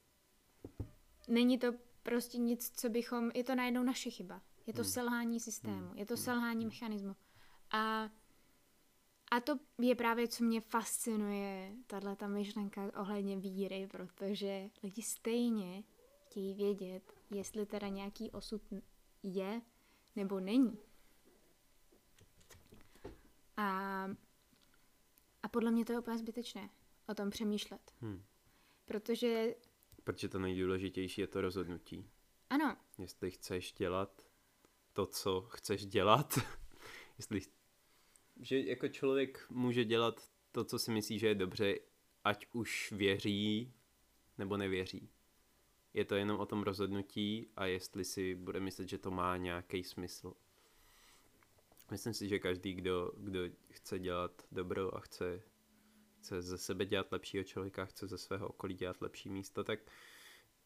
není 1.29 1.59
to 1.59 1.73
prostě 2.03 2.39
nic, 2.39 2.73
co 2.81 2.89
bychom, 2.89 3.31
je 3.35 3.45
to 3.45 3.55
najednou 3.55 3.83
naše 3.83 4.11
chyba. 4.11 4.43
Je 4.67 4.73
to 4.73 4.83
hmm. 4.83 4.91
selhání 4.91 5.41
systému, 5.41 5.89
hmm. 5.89 5.99
je 5.99 6.07
to 6.07 6.17
selhání 6.17 6.65
hmm. 6.65 6.73
mechanismu. 6.73 7.17
A, 7.71 8.09
a 9.37 9.41
to 9.41 9.59
je 9.81 9.95
právě, 9.95 10.29
co 10.29 10.45
mě 10.45 10.61
fascinuje, 10.61 11.73
tahle 11.87 12.17
ta 12.17 12.27
myšlenka 12.27 12.91
ohledně 13.01 13.37
víry, 13.37 13.89
protože 13.91 14.71
lidi 14.83 15.03
stejně 15.03 15.85
chtějí 16.27 16.55
vědět, 16.55 17.13
jestli 17.31 17.67
teda 17.67 17.89
nějaký 17.89 18.31
osud 18.31 18.63
je 19.23 19.63
nebo 20.17 20.41
není. 20.41 20.79
A 23.57 24.09
a 25.43 25.49
podle 25.49 25.71
mě 25.71 25.85
to 25.85 25.93
je 25.93 25.99
úplně 25.99 26.19
zbytečné 26.19 26.71
o 27.09 27.15
tom 27.15 27.31
přemýšlet. 27.31 27.95
Hmm. 28.01 28.25
Protože... 28.85 29.55
Protože 30.05 30.29
to 30.29 30.39
nejdůležitější 30.39 31.21
je 31.21 31.27
to 31.27 31.41
rozhodnutí. 31.41 32.11
Ano. 32.51 32.77
Jestli 32.99 33.31
chceš 33.31 33.73
dělat 33.73 34.23
to, 34.93 35.07
co 35.07 35.41
chceš 35.41 35.87
dělat, 35.87 36.39
jestli, 37.19 37.41
že 38.45 38.61
jako 38.61 38.89
člověk 38.89 39.47
může 39.51 39.85
dělat 39.85 40.31
to, 40.53 40.65
co 40.65 40.79
si 40.79 40.91
myslí, 40.91 41.19
že 41.19 41.27
je 41.27 41.35
dobře, 41.35 41.79
ať 42.25 42.47
už 42.53 42.93
věří 42.93 43.73
nebo 44.39 44.57
nevěří. 44.57 45.09
Je 45.95 46.05
to 46.05 46.15
jenom 46.15 46.41
o 46.41 46.47
tom 46.47 46.63
rozhodnutí 46.63 47.49
a 47.57 47.67
jestli 47.67 48.05
si 48.05 48.35
bude 48.35 48.61
myslet, 48.61 48.89
že 48.89 48.99
to 48.99 49.11
má 49.11 49.37
nějaký 49.37 49.85
smysl. 49.85 50.35
Myslím 51.91 52.15
si, 52.15 52.29
že 52.29 52.39
každý, 52.39 52.75
kdo, 52.75 53.13
kdo 53.17 53.41
chce 53.71 53.99
dělat 53.99 54.47
dobro 54.53 54.97
a 54.97 55.01
chce, 55.01 55.43
chce 56.19 56.43
ze 56.43 56.59
sebe 56.59 56.87
dělat 56.87 57.13
lepšího 57.13 57.45
člověka, 57.45 57.85
chce 57.85 58.07
ze 58.07 58.19
svého 58.19 58.49
okolí 58.49 58.75
dělat 58.75 59.01
lepší 59.01 59.29
místo, 59.29 59.65
tak 59.65 59.79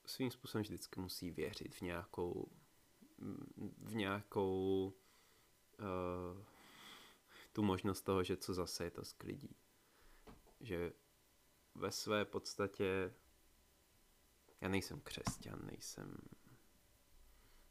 svým 0.07 0.31
způsobem 0.31 0.63
vždycky 0.63 1.01
musí 1.01 1.31
věřit 1.31 1.75
v 1.75 1.81
nějakou 1.81 2.49
v 3.79 3.95
nějakou 3.95 4.93
uh, 5.79 6.45
tu 7.59 7.63
možnost 7.63 8.03
toho, 8.03 8.25
že 8.25 8.37
co 8.37 8.55
zase 8.55 8.85
je 8.85 8.91
to 8.91 9.05
sklidí. 9.05 9.57
Že 10.61 10.93
ve 11.75 11.91
své 11.91 12.25
podstatě 12.25 13.15
já 14.61 14.69
nejsem 14.69 15.01
křesťan, 15.01 15.67
nejsem 15.67 16.17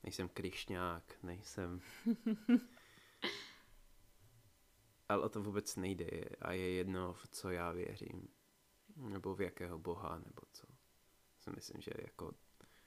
nejsem 0.04 0.30
kryšňák, 0.30 1.24
nejsem 1.24 1.82
ale 5.10 5.24
o 5.24 5.30
to 5.30 5.44
vůbec 5.44 5.76
nejde 5.76 6.10
a 6.42 6.52
je 6.52 6.72
jedno, 6.72 7.14
v 7.14 7.28
co 7.28 7.50
já 7.50 7.72
věřím. 7.72 8.28
Nebo 8.96 9.36
v 9.36 9.42
jakého 9.42 9.80
boha, 9.80 10.20
nebo 10.20 10.42
co. 10.52 10.68
Si 11.40 11.50
myslím, 11.50 11.82
že 11.82 11.92
jako 11.98 12.34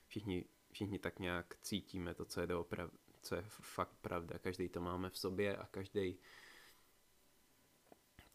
všichni, 0.06 0.44
všichni 0.72 0.98
tak 0.98 1.18
nějak 1.18 1.56
cítíme 1.60 2.14
to, 2.14 2.24
co 2.24 2.40
je, 2.40 2.46
dooprav, 2.46 2.90
co 3.22 3.34
je 3.34 3.42
fakt 3.48 3.96
pravda. 4.00 4.38
Každý 4.38 4.68
to 4.68 4.80
máme 4.80 5.10
v 5.10 5.18
sobě 5.18 5.56
a 5.56 5.66
každý 5.66 6.18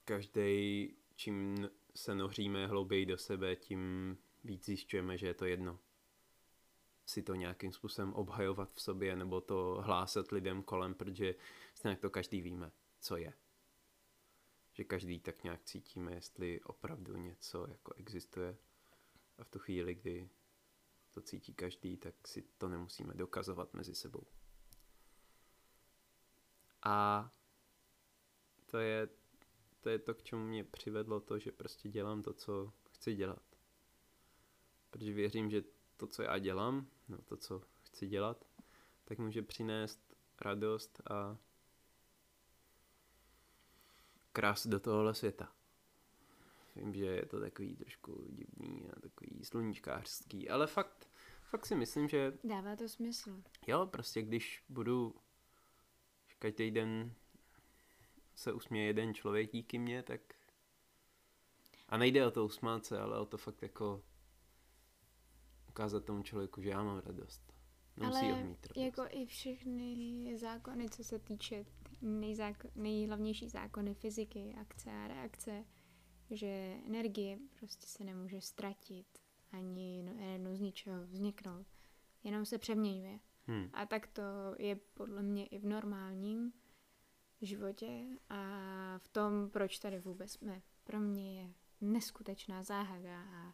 každý 0.05 0.89
čím 1.15 1.69
se 1.95 2.15
noříme 2.15 2.67
hlouběji 2.67 3.05
do 3.05 3.17
sebe, 3.17 3.55
tím 3.55 4.17
víc 4.43 4.65
zjišťujeme, 4.65 5.17
že 5.17 5.27
je 5.27 5.33
to 5.33 5.45
jedno. 5.45 5.79
Si 7.05 7.23
to 7.23 7.35
nějakým 7.35 7.71
způsobem 7.71 8.13
obhajovat 8.13 8.73
v 8.73 8.81
sobě 8.81 9.15
nebo 9.15 9.41
to 9.41 9.81
hlásat 9.81 10.31
lidem 10.31 10.63
kolem, 10.63 10.93
protože 10.93 11.35
stejně 11.73 11.97
to 11.97 12.09
každý 12.09 12.41
víme, 12.41 12.71
co 12.99 13.17
je 13.17 13.33
že 14.75 14.83
každý 14.83 15.19
tak 15.19 15.43
nějak 15.43 15.63
cítíme, 15.63 16.13
jestli 16.13 16.61
opravdu 16.61 17.17
něco 17.17 17.67
jako 17.69 17.93
existuje. 17.93 18.57
A 19.37 19.43
v 19.43 19.49
tu 19.49 19.59
chvíli, 19.59 19.95
kdy 19.95 20.29
to 21.11 21.21
cítí 21.21 21.53
každý, 21.53 21.97
tak 21.97 22.27
si 22.27 22.41
to 22.41 22.69
nemusíme 22.69 23.13
dokazovat 23.13 23.73
mezi 23.73 23.95
sebou. 23.95 24.23
A 26.83 27.29
to 28.65 28.77
je, 28.77 29.09
to 29.85 29.89
je 29.89 29.99
to, 29.99 30.13
k 30.13 30.23
čemu 30.23 30.45
mě 30.45 30.63
přivedlo 30.63 31.19
to, 31.19 31.39
že 31.39 31.51
prostě 31.51 31.89
dělám 31.89 32.21
to, 32.21 32.33
co 32.33 32.73
chci 32.91 33.15
dělat. 33.15 33.43
Protože 34.89 35.13
věřím, 35.13 35.49
že 35.49 35.63
to, 35.97 36.07
co 36.07 36.23
já 36.23 36.37
dělám, 36.37 36.87
no 37.07 37.17
to, 37.17 37.37
co 37.37 37.61
chci 37.83 38.07
dělat, 38.07 38.45
tak 39.03 39.19
může 39.19 39.41
přinést 39.41 40.15
radost 40.41 41.01
a 41.09 41.37
krásu 44.33 44.69
do 44.69 44.79
tohohle 44.79 45.15
světa. 45.15 45.53
Vím, 46.75 46.93
že 46.93 47.05
je 47.05 47.25
to 47.25 47.39
takový 47.39 47.75
trošku 47.75 48.25
divný 48.29 48.89
a 48.89 48.99
takový 48.99 49.45
sluníčkářský, 49.45 50.49
ale 50.49 50.67
fakt, 50.67 51.09
fakt 51.49 51.65
si 51.65 51.75
myslím, 51.75 52.07
že... 52.07 52.37
Dává 52.43 52.75
to 52.75 52.89
smysl. 52.89 53.43
Jo, 53.67 53.85
prostě 53.85 54.21
když 54.21 54.63
budu 54.69 55.15
každý 56.39 56.71
den 56.71 57.13
se 58.35 58.53
usměje 58.53 58.87
jeden 58.87 59.13
člověk 59.13 59.51
díky 59.51 59.79
mně, 59.79 60.03
tak... 60.03 60.21
A 61.89 61.97
nejde 61.97 62.27
o 62.27 62.31
to 62.31 62.45
usmát 62.45 62.85
se, 62.85 62.99
ale 62.99 63.19
o 63.19 63.25
to 63.25 63.37
fakt 63.37 63.61
jako 63.61 64.03
ukázat 65.69 66.05
tomu 66.05 66.23
člověku, 66.23 66.61
že 66.61 66.69
já 66.69 66.83
mám 66.83 67.01
radost. 67.05 67.53
Nemusí 67.97 68.25
ale 68.25 68.41
radost. 68.41 68.77
jako 68.77 69.05
i 69.09 69.25
všechny 69.25 70.37
zákony, 70.37 70.89
co 70.89 71.03
se 71.03 71.19
týče 71.19 71.65
nejzáko- 72.01 72.71
nejhlavnější 72.75 73.49
zákony 73.49 73.93
fyziky, 73.93 74.55
akce 74.61 74.91
a 74.91 75.07
reakce, 75.07 75.65
že 76.29 76.77
energie 76.85 77.39
prostě 77.59 77.87
se 77.87 78.03
nemůže 78.03 78.41
ztratit, 78.41 79.07
ani 79.51 80.03
no, 80.03 80.31
jednou 80.31 80.55
z 80.55 80.59
ničeho 80.59 81.05
vzniknout, 81.05 81.67
jenom 82.23 82.45
se 82.45 82.57
přeměňuje. 82.57 83.19
Hmm. 83.47 83.69
A 83.73 83.85
tak 83.85 84.07
to 84.07 84.21
je 84.57 84.75
podle 84.75 85.23
mě 85.23 85.47
i 85.47 85.59
v 85.59 85.65
normálním 85.65 86.53
životě 87.45 88.03
a 88.29 88.39
v 88.97 89.07
tom, 89.07 89.49
proč 89.49 89.79
tady 89.79 89.99
vůbec 89.99 90.31
jsme. 90.31 90.61
Pro 90.83 90.99
mě 90.99 91.41
je 91.41 91.53
neskutečná 91.81 92.63
záhada 92.63 93.21
a 93.21 93.53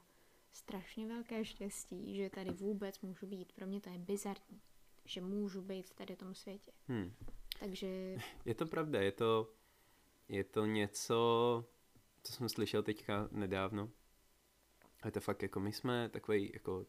strašně 0.52 1.08
velké 1.08 1.46
štěstí, 1.46 2.16
že 2.16 2.30
tady 2.30 2.52
vůbec 2.52 3.02
můžu 3.02 3.28
být. 3.28 3.52
Pro 3.52 3.68
mě 3.68 3.82
to 3.82 3.90
je 3.90 3.98
bizarní, 3.98 4.62
že 5.06 5.22
můžu 5.22 5.62
být 5.62 5.94
tady 5.94 6.16
v 6.16 6.18
tom 6.18 6.36
světě. 6.36 6.72
Hmm. 6.88 7.14
Takže... 7.60 8.16
Je 8.46 8.56
to 8.56 8.66
pravda, 8.66 9.02
je 9.02 9.12
to, 9.12 9.54
je 10.28 10.44
to 10.44 10.66
něco, 10.66 11.16
co 12.24 12.34
jsem 12.34 12.50
slyšel 12.50 12.84
teďka 12.84 13.28
nedávno. 13.32 13.90
A 15.02 15.08
je 15.08 15.12
to 15.12 15.22
fakt 15.22 15.44
jako 15.44 15.60
my 15.60 15.72
jsme 15.72 16.10
takový 16.10 16.52
jako 16.54 16.86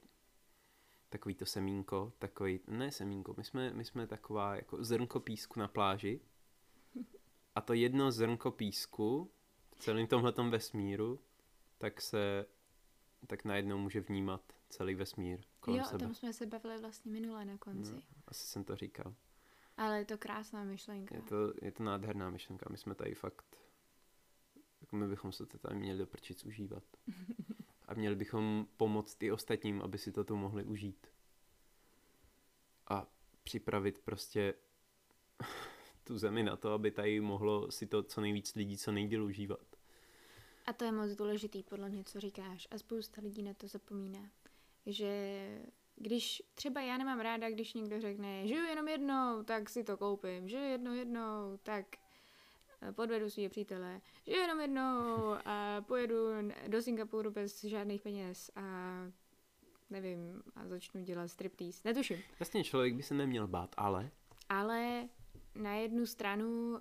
takový 1.09 1.35
to 1.35 1.47
semínko, 1.47 2.13
takový, 2.19 2.61
ne 2.67 2.93
semínko, 2.93 3.35
my 3.37 3.45
jsme, 3.45 3.73
my 3.75 3.85
jsme 3.85 4.07
taková 4.07 4.57
jako 4.57 4.85
zrnko 4.85 5.21
písku 5.21 5.61
na 5.61 5.69
pláži 5.69 6.21
a 7.55 7.61
to 7.61 7.73
jedno 7.73 8.13
zrnko 8.13 8.51
písku 8.51 9.31
v 9.77 9.79
celém 9.79 10.07
tomhletom 10.07 10.51
vesmíru, 10.51 11.21
tak 11.79 12.01
se, 12.01 12.47
tak 13.27 13.45
najednou 13.45 13.79
může 13.79 14.01
vnímat 14.01 14.53
celý 14.69 14.95
vesmír 14.95 15.41
kolem 15.61 15.81
jo, 15.81 15.87
sebe. 15.87 16.05
Jo, 16.05 16.07
o 16.07 16.09
tom 16.09 16.15
jsme 16.15 16.33
se 16.33 16.47
bavili 16.47 16.81
vlastně 16.81 17.13
minule 17.13 17.45
na 17.45 17.59
konci. 17.59 17.93
No, 17.93 18.03
asi 18.29 18.47
jsem 18.47 18.65
to 18.65 18.77
říkal. 18.77 19.15
Ale 19.77 19.99
je 19.99 20.05
to 20.05 20.19
krásná 20.19 20.65
myšlenka. 20.65 21.17
Je 21.17 21.23
to, 21.23 21.53
je 21.63 21.73
to 21.73 21.83
nádherná 21.83 22.31
myšlenka. 22.31 22.67
My 22.71 22.79
jsme 22.79 22.95
tady 22.95 23.15
fakt, 23.15 23.59
jako 24.81 24.97
my 24.97 25.09
bychom 25.09 25.33
se 25.33 25.47
to 25.47 25.59
tady 25.59 25.75
měli 25.75 25.99
do 25.99 26.07
prčic 26.07 26.45
užívat. 26.45 26.85
A 27.89 27.95
měli 27.95 28.17
bychom 28.17 28.67
pomoct 28.77 29.23
i 29.23 29.33
ostatním, 29.33 29.83
aby 29.83 29.99
si 29.99 30.13
to 30.13 30.25
tu 30.25 30.37
mohli 30.37 30.65
užít. 30.65 31.07
A 32.89 33.07
připravit 33.43 33.99
prostě 33.99 34.55
tu 36.05 36.19
zemi 36.19 36.43
na 36.43 36.57
to, 36.57 36.73
aby 36.73 36.91
tady 36.91 37.21
mohlo 37.21 37.71
si 37.71 37.87
to 37.87 38.03
co 38.03 38.21
nejvíc 38.21 38.55
lidí 38.55 38.77
co 38.79 38.93
nejdíl 38.93 39.25
užívat. 39.25 39.77
A 40.67 40.73
to 40.73 40.85
je 40.85 40.93
moc 40.93 41.11
důležitý, 41.11 41.63
podle 41.63 41.89
mě, 41.89 42.05
co 42.05 42.21
říkáš. 42.21 42.69
A 42.71 42.79
spousta 42.79 43.21
lidí 43.23 43.43
na 43.43 43.55
to 43.55 43.69
zapomíná. 43.69 44.31
Že 44.87 45.13
když 45.97 46.43
třeba 46.55 46.81
já 46.81 46.97
nemám 46.97 47.21
ráda, 47.21 47.51
když 47.51 47.75
někdo 47.75 48.01
řekne, 48.01 48.47
žiju 48.47 48.65
jenom 48.65 48.89
jednou, 48.89 49.43
tak 49.43 49.69
si 49.69 49.85
to 49.85 49.97
koupím, 49.97 50.49
žiju 50.49 50.63
jednou 50.63 50.93
jednou, 50.93 51.59
tak 51.63 51.87
eh, 52.83 52.93
podvedu 52.93 53.31
svého 53.31 53.51
přítele, 53.51 54.01
žiju 54.27 54.41
jenom 54.41 54.61
jednou 54.61 55.35
a 55.45 55.81
pojedu 55.81 56.17
do 56.69 56.83
Singapuru 56.83 57.31
bez 57.31 57.65
žádných 57.65 58.03
peněz 58.03 58.51
a 58.57 58.63
nevím, 59.91 60.43
a 60.57 60.69
začnu 60.69 61.03
dělat 61.03 61.29
striptease. 61.29 61.81
Netuším. 61.85 62.19
Jasně, 62.41 62.65
člověk 62.65 62.95
by 62.95 63.03
se 63.03 63.15
neměl 63.15 63.49
bát, 63.49 63.75
ale... 63.77 64.11
Ale 64.49 65.09
na 65.55 65.75
jednu 65.75 66.07
stranu 66.07 66.81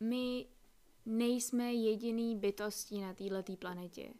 my 0.00 0.46
nejsme 1.06 1.72
jediný 1.74 2.36
bytostí 2.36 3.00
na 3.00 3.14
této 3.14 3.56
planetě. 3.56 4.14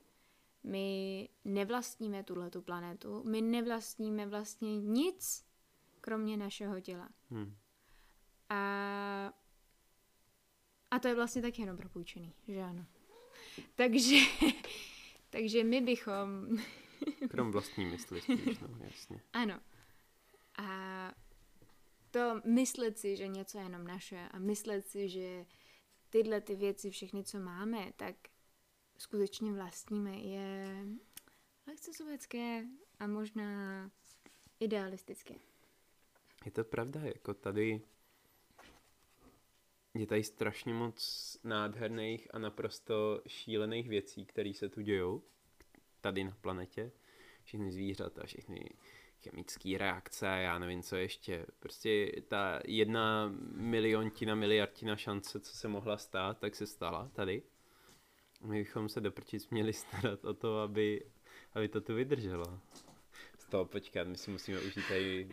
My 0.65 1.29
nevlastníme 1.45 2.23
tuhletu 2.23 2.62
planetu, 2.62 3.23
my 3.25 3.41
nevlastníme 3.41 4.26
vlastně 4.26 4.81
nic, 4.81 5.45
kromě 6.00 6.37
našeho 6.37 6.81
těla. 6.81 7.09
Hmm. 7.31 7.57
A, 8.49 9.33
a 10.91 10.99
to 10.99 11.09
je 11.09 11.15
vlastně 11.15 11.43
taky 11.43 11.62
jenom 11.62 11.76
propůjčený, 11.76 12.33
že 12.49 12.62
ano. 12.62 12.87
Takže, 13.75 14.17
takže 15.31 15.65
my 15.65 15.81
bychom... 15.81 16.59
Krom 17.29 17.50
vlastní 17.50 17.85
mysli 17.85 18.21
spíš, 18.21 18.59
no, 18.59 18.69
jasně. 18.81 19.21
Ano. 19.33 19.61
To 22.16 22.40
myslet 22.44 22.99
si, 22.99 23.16
že 23.16 23.28
něco 23.28 23.58
je 23.58 23.64
jenom 23.64 23.87
naše 23.87 24.28
a 24.30 24.38
myslet 24.38 24.88
si, 24.88 25.08
že 25.08 25.46
tyhle 26.11 26.40
ty 26.40 26.54
věci, 26.54 26.90
všechny, 26.90 27.25
co 27.25 27.38
máme, 27.38 27.92
tak 27.96 28.16
skutečně 28.99 29.52
vlastníme, 29.52 30.16
je 30.16 30.76
lehce 31.66 31.92
sovětské 31.94 32.64
a 32.99 33.06
možná 33.06 33.90
idealistické. 34.61 35.35
Je 36.44 36.50
to 36.50 36.64
pravda, 36.64 37.00
jako 37.00 37.35
tady 37.35 37.80
je 39.94 40.06
tady 40.06 40.25
strašně 40.25 40.75
moc 40.75 41.38
nádherných 41.44 42.35
a 42.35 42.38
naprosto 42.38 43.23
šílených 43.26 43.88
věcí, 43.88 44.26
které 44.26 44.54
se 44.54 44.68
tu 44.68 44.80
dějou 44.80 45.23
tady 46.00 46.25
na 46.25 46.37
planetě. 46.40 46.92
Všechny 47.44 47.73
zvířata, 47.73 48.26
všechny 48.26 48.70
chemické 49.30 49.78
reakce 49.78 50.28
a 50.28 50.37
já 50.37 50.59
nevím, 50.59 50.83
co 50.83 50.97
ještě. 50.97 51.47
Prostě 51.59 52.12
ta 52.28 52.61
jedna 52.66 53.33
miliontina, 53.52 54.35
miliardina 54.35 54.97
šance, 54.97 55.40
co 55.40 55.56
se 55.56 55.68
mohla 55.68 55.99
stát, 55.99 56.38
tak 56.38 56.54
se 56.54 56.66
stala 56.66 57.11
tady. 57.12 57.42
My 58.45 58.59
bychom 58.59 58.88
se 58.88 59.00
doprčit 59.00 59.50
měli 59.50 59.73
starat 59.73 60.25
o 60.25 60.35
to, 60.35 60.61
aby, 60.61 61.04
aby 61.54 61.68
to 61.68 61.80
tu 61.80 61.95
vydrželo. 61.95 62.61
Z 63.38 63.45
toho 63.45 63.64
počkat, 63.64 64.09
my 64.09 64.16
si 64.16 64.30
musíme 64.30 64.61
užít 64.61 64.88
tady 64.88 65.28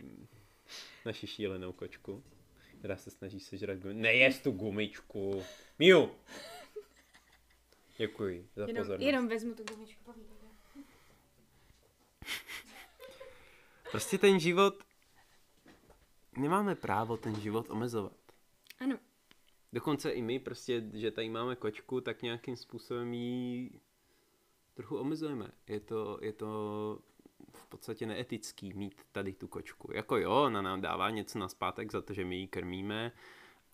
naši 1.06 1.26
šílenou 1.26 1.72
kočku, 1.72 2.24
která 2.78 2.96
se 2.96 3.10
snaží 3.10 3.40
sežrat 3.40 3.78
gumičku. 3.78 4.02
Nejez 4.02 4.40
tu 4.40 4.50
gumičku! 4.50 5.42
Miu! 5.78 6.10
Děkuji 7.98 8.48
za 8.56 8.62
Jenom, 8.66 8.76
pozornost. 8.82 9.06
jenom 9.06 9.28
vezmu 9.28 9.54
tu 9.54 9.64
gumičku, 9.64 10.04
povídej. 10.04 10.33
Prostě 13.94 14.18
ten 14.18 14.40
život, 14.40 14.84
nemáme 16.36 16.74
právo 16.74 17.16
ten 17.16 17.40
život 17.40 17.70
omezovat. 17.70 18.16
Ano, 18.80 18.98
Dokonce 19.72 20.10
i 20.10 20.22
my 20.22 20.38
prostě, 20.38 20.84
že 20.92 21.10
tady 21.10 21.30
máme 21.30 21.56
kočku, 21.56 22.00
tak 22.00 22.22
nějakým 22.22 22.56
způsobem 22.56 23.14
ji 23.14 23.80
trochu 24.74 24.96
omezujeme. 24.96 25.50
Je 25.68 25.80
to, 25.80 26.18
je 26.22 26.32
to 26.32 26.48
v 27.52 27.66
podstatě 27.66 28.06
neetický 28.06 28.72
mít 28.72 28.94
tady 29.12 29.32
tu 29.32 29.48
kočku. 29.48 29.92
Jako 29.92 30.16
jo, 30.16 30.30
ona 30.30 30.62
nám 30.62 30.80
dává 30.80 31.10
něco 31.10 31.38
na 31.38 31.48
zpátek 31.48 31.92
za 31.92 32.02
to, 32.02 32.14
že 32.14 32.24
my 32.24 32.36
ji 32.36 32.46
krmíme 32.46 33.12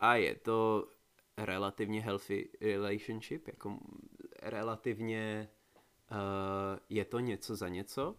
a 0.01 0.15
je 0.15 0.35
to 0.35 0.89
relativně 1.37 2.01
healthy 2.01 2.49
relationship, 2.61 3.47
jako 3.47 3.79
relativně 4.43 5.49
uh, 6.11 6.17
je 6.89 7.05
to 7.05 7.19
něco 7.19 7.57
za 7.57 7.69
něco, 7.69 8.17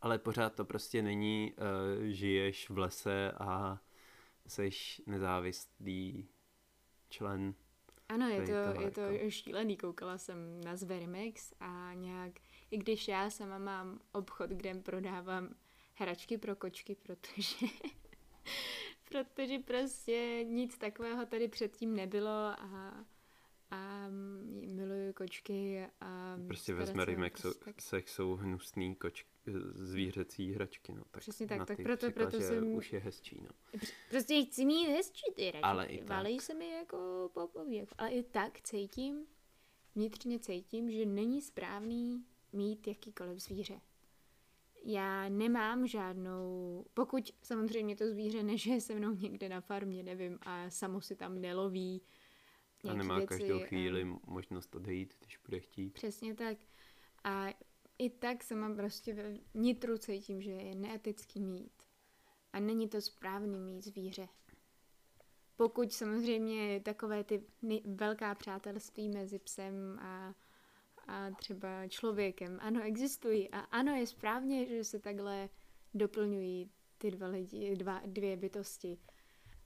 ale 0.00 0.18
pořád 0.18 0.54
to 0.54 0.64
prostě 0.64 1.02
není, 1.02 1.52
uh, 1.52 2.04
žiješ 2.04 2.70
v 2.70 2.78
lese 2.78 3.32
a 3.32 3.80
seš 4.46 5.02
nezávislý 5.06 6.28
člen. 7.10 7.54
ano, 8.08 8.28
je 8.28 8.42
to, 8.46 8.80
je 8.82 8.90
to 8.90 9.00
jako- 9.00 9.30
šílený. 9.30 9.76
Koukala 9.76 10.18
jsem 10.18 10.60
na 10.60 10.76
Zverimex 10.76 11.52
a 11.60 11.94
nějak, 11.94 12.32
i 12.70 12.78
když 12.78 13.08
já 13.08 13.30
sama 13.30 13.58
mám 13.58 14.00
obchod, 14.12 14.50
kde 14.50 14.74
prodávám 14.74 15.54
hračky 15.94 16.38
pro 16.38 16.56
kočky, 16.56 16.94
protože 16.94 17.66
protože 19.08 19.58
prostě 19.58 20.44
nic 20.44 20.78
takového 20.78 21.26
tady 21.26 21.48
předtím 21.48 21.96
nebylo 21.96 22.30
a, 22.30 23.04
a 23.70 24.08
miluju 24.08 25.12
kočky 25.12 25.86
a 26.00 26.38
Prostě 26.46 26.74
ve 26.74 26.76
starat 26.76 26.86
se 26.86 26.92
o 26.92 26.94
Zmerimexu 26.94 27.42
prostě 27.42 27.64
tak- 27.64 27.80
sech 27.82 28.08
jsou 28.10 28.34
hnusný 28.34 28.94
koč, 28.94 29.26
zvířecí 29.74 30.52
hračky, 30.52 30.92
no. 30.92 31.02
Tak 31.10 31.20
Přesně 31.20 31.46
tak, 31.46 31.66
tak 31.66 31.78
proto- 31.82 32.06
řekla, 32.06 32.22
proto 32.22 32.40
že 32.40 32.46
jsem- 32.46 32.72
už 32.74 32.92
je 32.92 32.98
hezčí, 32.98 33.40
no. 33.42 33.80
Prostě 34.10 34.42
chci 34.44 34.64
mít 34.64 34.86
hezčí 34.88 35.32
ty 35.36 35.42
hračky. 35.42 35.62
Ale 35.62 35.86
i 35.86 35.98
tak. 35.98 36.08
Valej 36.08 36.40
se 36.40 36.54
mi 36.54 36.70
jako 36.70 37.30
popoví. 37.34 37.82
Ale 37.98 38.10
i 38.10 38.22
tak 38.22 38.60
cítím, 38.60 39.26
vnitřně 39.94 40.38
cítím, 40.38 40.90
že 40.90 41.06
není 41.06 41.42
správný 41.42 42.24
mít 42.52 42.86
jakýkoliv 42.88 43.38
zvíře. 43.38 43.80
Já 44.84 45.28
nemám 45.28 45.86
žádnou, 45.86 46.84
pokud 46.94 47.30
samozřejmě 47.42 47.96
to 47.96 48.08
zvíře 48.10 48.42
nežije 48.42 48.80
se 48.80 48.94
mnou 48.94 49.14
někde 49.14 49.48
na 49.48 49.60
farmě, 49.60 50.02
nevím, 50.02 50.38
a 50.42 50.70
samo 50.70 51.00
si 51.00 51.16
tam 51.16 51.40
neloví 51.40 52.02
A 52.84 52.94
nemá 52.94 53.16
věci 53.16 53.28
každou 53.28 53.62
a- 53.62 53.66
chvíli 53.66 54.04
možnost 54.26 54.74
odejít, 54.74 55.14
když 55.20 55.36
bude 55.36 55.60
chtít. 55.60 55.94
Přesně 55.94 56.34
tak. 56.34 56.58
A 57.24 57.46
i 57.98 58.10
tak 58.10 58.44
sama 58.44 58.74
prostě 58.74 59.14
ve 59.14 59.38
vnitru 59.54 59.98
cítím, 59.98 60.42
že 60.42 60.50
je 60.50 60.74
neetický 60.74 61.40
mít. 61.40 61.82
A 62.52 62.60
není 62.60 62.88
to 62.88 63.00
správný 63.00 63.60
mít 63.60 63.84
zvíře. 63.84 64.28
Pokud 65.56 65.92
samozřejmě 65.92 66.80
takové 66.80 67.24
ty 67.24 67.44
velká 67.84 68.34
přátelství 68.34 69.08
mezi 69.08 69.38
psem 69.38 69.98
a, 69.98 70.34
a 71.06 71.30
třeba 71.30 71.88
člověkem, 71.88 72.58
ano, 72.60 72.82
existují. 72.82 73.50
A 73.50 73.58
ano, 73.58 73.94
je 73.94 74.06
správně, 74.06 74.66
že 74.66 74.84
se 74.84 74.98
takhle 74.98 75.48
doplňují 75.94 76.70
ty 76.98 77.10
dva 77.10 77.26
lidi, 77.26 77.76
dva, 77.76 78.02
dvě 78.06 78.36
bytosti. 78.36 78.98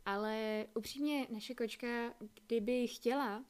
Ale 0.05 0.67
upřímně 0.75 1.27
naše 1.33 1.55
kočka, 1.55 2.15
kdyby 2.47 2.87
chtěla, 2.87 3.45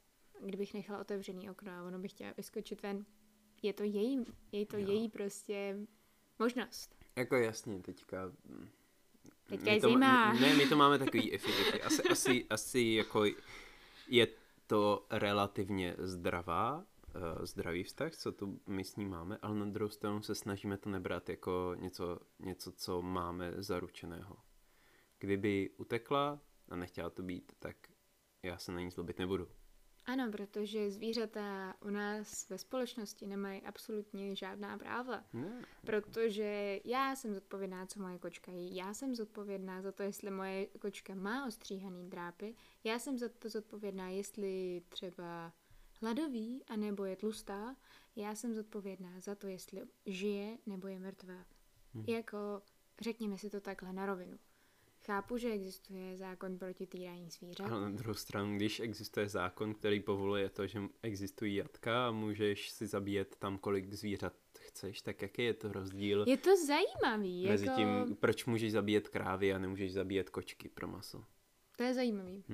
kdybych 0.45 0.75
nechala 0.75 1.01
otevřený 1.01 1.51
okno 1.51 1.73
a 1.73 1.83
ono 1.83 1.99
by 1.99 2.09
chtěla 2.09 2.33
vyskočit 2.37 2.83
ven, 2.83 3.05
je 3.63 3.73
to 3.73 3.83
její, 3.83 4.25
je 4.53 4.67
to 4.67 4.77
Jo. 4.79 4.89
její 4.89 5.09
prostě 5.09 5.77
možnost. 6.39 6.95
Jako 7.17 7.37
jasně, 7.37 7.81
teďka... 7.81 8.33
mm, 8.45 8.69
Teďka 9.49 9.71
je 9.73 9.81
to, 9.81 9.89
zima. 9.89 10.33
Ne, 10.33 10.55
my 10.55 10.69
to 10.69 10.77
máme 10.77 10.99
takový 10.99 11.31
iffy, 11.31 11.51
iffy. 11.51 11.83
Asi, 11.83 12.03
asi, 12.03 12.47
asi 12.51 12.81
jako 12.81 13.25
je 14.09 14.27
to 14.67 15.07
relativně 15.11 15.95
zdravá, 15.99 16.77
uh, 16.79 17.45
zdravý 17.45 17.83
vztah, 17.85 18.17
co 18.17 18.33
tu 18.33 18.61
my 18.67 18.85
s 18.85 18.97
ní 18.97 19.05
máme, 19.07 19.39
ale 19.43 19.55
na 19.55 19.67
druhou 19.67 19.91
stranu 19.91 20.23
se 20.23 20.35
snažíme 20.35 20.77
to 20.79 20.91
nebrat 20.91 21.29
jako 21.29 21.75
něco, 21.79 22.19
něco 22.39 22.73
co 22.73 23.03
máme 23.03 23.53
zaručeného. 23.57 24.37
Kdyby 25.23 25.71
utekla 25.77 26.41
a 26.69 26.77
nechtěla 26.77 27.11
to 27.11 27.23
být, 27.23 27.53
tak 27.59 27.77
já 28.43 28.59
se 28.59 28.73
na 28.73 28.81
ní 28.81 28.91
zlobit 28.91 29.19
nebudu. 29.19 29.49
Ano, 30.05 30.33
protože 30.33 30.91
zvířata 30.91 31.75
u 31.81 31.91
nás 31.91 32.49
ve 32.49 32.59
společnosti 32.59 33.27
nemají 33.27 33.63
absolutně 33.63 34.37
žádná 34.37 34.79
práva. 34.79 35.25
Ne. 35.33 35.65
Protože 35.87 36.81
já 36.85 37.17
jsem 37.17 37.35
zodpovědná, 37.35 37.87
co 37.87 38.01
moje 38.01 38.19
kočka 38.19 38.53
jí. 38.53 38.75
Já 38.77 38.95
jsem 38.95 39.15
zodpovědná 39.15 39.83
za 39.83 39.93
to, 39.93 40.03
jestli 40.03 40.31
moje 40.31 40.67
kočka 40.67 41.15
má 41.15 41.47
ostříhaný 41.47 42.11
drápy. 42.11 42.55
Já 42.85 42.99
jsem 42.99 43.19
za 43.19 43.29
to 43.29 43.49
zodpovědná, 43.49 44.09
jestli 44.09 44.83
třeba 44.89 45.53
hladový, 46.01 46.65
anebo 46.69 47.05
je 47.05 47.17
tlustá. 47.17 47.77
Já 48.17 48.35
jsem 48.35 48.55
zodpovědná 48.55 49.21
za 49.21 49.35
to, 49.35 49.47
jestli 49.47 49.83
žije 50.07 50.59
nebo 50.67 50.89
je 50.89 50.99
mrtvá. 50.99 51.47
Hmm. 51.95 52.05
Jako, 52.07 52.63
řekněme 53.01 53.39
si 53.39 53.51
to 53.51 53.61
takhle 53.61 53.93
na 53.93 54.07
rovinu. 54.07 54.39
Chápu, 55.07 55.37
že 55.39 55.53
existuje 55.53 56.17
zákon 56.17 56.59
proti 56.59 56.87
týrání 56.87 57.31
zvířat. 57.31 57.71
Ale 57.71 57.81
na 57.81 57.91
druhou 57.91 58.15
stranu, 58.15 58.57
když 58.57 58.81
existuje 58.81 59.29
zákon, 59.29 59.75
který 59.75 60.01
povoluje 60.01 60.49
to, 60.49 60.67
že 60.67 60.81
existují 61.03 61.55
jatka 61.55 62.09
a 62.09 62.11
můžeš 62.11 62.71
si 62.71 62.87
zabíjet 62.87 63.37
tam, 63.39 63.59
kolik 63.59 63.93
zvířat 63.95 64.33
chceš, 64.59 65.03
tak 65.03 65.23
jaký 65.23 65.43
je 65.43 65.55
to 65.55 65.73
rozdíl 65.73 66.25
Je 66.29 66.37
to 66.37 66.51
zajímavý. 66.67 67.47
mezi 67.47 67.67
jako... 67.67 67.77
tím, 67.77 68.17
proč 68.21 68.45
můžeš 68.47 68.73
zabíjet 68.73 69.09
krávy 69.09 69.55
a 69.55 69.59
nemůžeš 69.59 69.93
zabíjet 69.93 70.31
kočky 70.31 70.69
pro 70.69 70.89
maso? 70.89 71.25
To 71.77 71.83
je 71.83 71.95
zajímavý. 71.95 72.45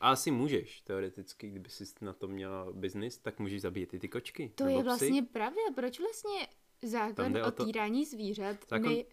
A 0.00 0.10
asi 0.10 0.30
můžeš, 0.30 0.80
teoreticky, 0.80 1.48
kdyby 1.48 1.70
jsi 1.70 1.84
na 2.00 2.12
to 2.12 2.28
měla 2.28 2.72
biznis, 2.72 3.18
tak 3.18 3.38
můžeš 3.38 3.62
zabíjet 3.62 3.94
i 3.94 3.98
ty 3.98 4.08
kočky. 4.08 4.52
To 4.54 4.66
je 4.66 4.74
psy. 4.76 4.82
vlastně 4.84 5.22
pravda. 5.22 5.60
Proč 5.74 6.00
vlastně 6.00 6.48
zákon 6.82 7.36
o 7.36 7.46
o 7.48 7.50
to- 7.50 7.64
týrání 7.64 8.04
zvířat 8.04 8.56
Zákon- 8.68 8.96
ne... 8.96 9.04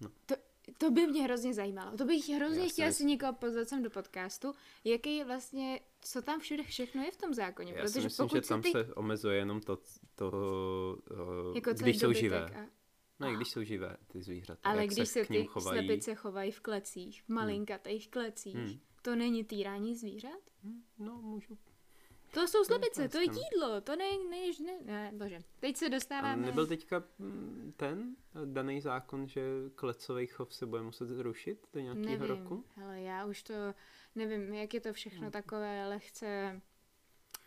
no. 0.00 0.08
to, 0.26 0.34
to 0.78 0.90
by 0.90 1.06
mě 1.06 1.22
hrozně 1.22 1.54
zajímalo. 1.54 1.96
To 1.96 2.04
bych 2.04 2.28
hrozně 2.28 2.62
si 2.62 2.68
chtěla 2.70 2.92
si 2.92 3.04
někoho 3.04 3.32
pozvat 3.32 3.68
sem 3.68 3.82
do 3.82 3.90
podcastu, 3.90 4.52
jaký 4.84 5.16
je 5.16 5.24
vlastně, 5.24 5.80
co 6.00 6.22
tam 6.22 6.40
všude 6.40 6.62
všechno 6.62 7.02
je 7.02 7.10
v 7.10 7.16
tom 7.16 7.34
zákoně. 7.34 7.72
Já 7.76 7.86
si 7.86 7.92
protože 7.92 8.04
myslím, 8.06 8.28
pokud 8.28 8.42
že 8.42 8.48
tam 8.48 8.62
ty, 8.62 8.70
se 8.72 8.94
omezuje 8.94 9.36
jenom 9.36 9.60
to, 9.60 9.78
to 10.14 10.30
uh, 11.46 11.54
jako 11.54 11.72
když 11.72 11.98
jsou 11.98 12.12
živé. 12.12 12.44
A, 12.46 12.66
Ne, 13.20 13.34
když 13.36 13.48
jsou 13.48 13.62
živé 13.62 13.96
ty 14.06 14.22
zvířata. 14.22 14.60
ale 14.70 14.80
jak 14.82 14.90
když 14.90 15.08
se 15.08 15.18
ním 15.18 15.26
ty 15.42 15.44
chovají. 15.46 15.78
slepice 15.78 16.14
chovají 16.14 16.50
v 16.50 16.60
klecích, 16.60 17.22
v 17.22 17.28
malinkatých 17.28 18.10
klecích, 18.10 18.54
Hmm. 18.56 18.78
to 19.02 19.16
není 19.16 19.44
týrání 19.44 19.94
zvířat? 19.96 20.40
Hm, 20.64 20.82
No, 20.98 21.22
můžu. 21.22 21.58
To 22.34 22.48
jsou 22.48 22.64
slepice, 22.64 23.08
to 23.08 23.18
je 23.18 23.26
no. 23.26 23.32
jídlo, 23.34 23.80
to 23.80 23.96
ne, 23.96 24.04
ne, 24.30 24.36
ne, 24.66 24.78
ne, 24.84 25.12
bože. 25.14 25.38
Teď 25.60 25.76
se 25.76 25.86
A 25.86 25.88
dostáváme... 25.88 26.46
nebyl 26.46 26.66
teďka 26.66 27.02
mm, 27.18 27.72
ten 27.76 28.16
daný 28.44 28.80
zákon, 28.80 29.28
že 29.28 29.42
klecový 29.74 30.26
chov 30.26 30.54
se 30.54 30.66
bude 30.66 30.82
muset 30.82 31.08
zrušit 31.08 31.66
do 31.72 31.80
nějakého 31.80 32.06
Nevím, 32.06 32.26
roku? 32.26 32.64
ale 32.84 33.00
já 33.00 33.24
už 33.26 33.42
to 33.42 33.54
nevím, 34.14 34.54
jak 34.54 34.74
je 34.74 34.80
to 34.80 34.92
všechno 34.92 35.20
Hmm. 35.22 35.30
takové 35.30 35.88
lehce 35.88 36.60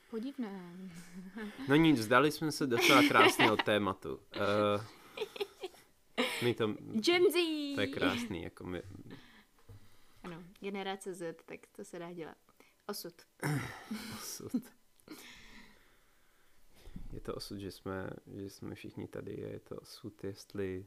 podivné. 0.09 0.73
No 1.67 1.75
nic, 1.75 1.99
vzdali 1.99 2.31
jsme 2.31 2.51
se 2.51 2.67
docela 2.67 3.01
krásně 3.07 3.51
od 3.51 3.63
tématu. 3.63 4.15
Uh, 4.15 4.85
my 6.43 6.53
to, 6.53 6.67
Gen 6.93 7.23
Z! 7.31 7.35
to 7.75 7.81
je 7.81 7.87
krásný, 7.87 8.43
jako 8.43 8.63
my, 8.63 8.81
Ano, 10.23 10.43
generace 10.59 11.13
Z, 11.13 11.35
tak 11.45 11.59
to 11.75 11.83
se 11.83 11.99
dá 11.99 12.13
dělat. 12.13 12.37
Osud. 12.89 13.13
osud. 14.17 14.51
Je 17.17 17.21
to 17.21 17.35
osud, 17.35 17.59
že 17.59 17.71
jsme, 17.71 18.09
že 18.35 18.49
jsme 18.49 18.75
všichni 18.75 19.07
tady, 19.07 19.33
je 19.33 19.59
to 19.59 19.75
osud, 19.75 20.23
jestli, 20.23 20.85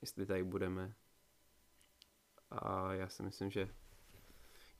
jestli 0.00 0.26
tady 0.26 0.44
budeme. 0.44 0.94
A 2.50 2.94
já 2.94 3.08
si 3.08 3.22
myslím, 3.22 3.50
že 3.50 3.74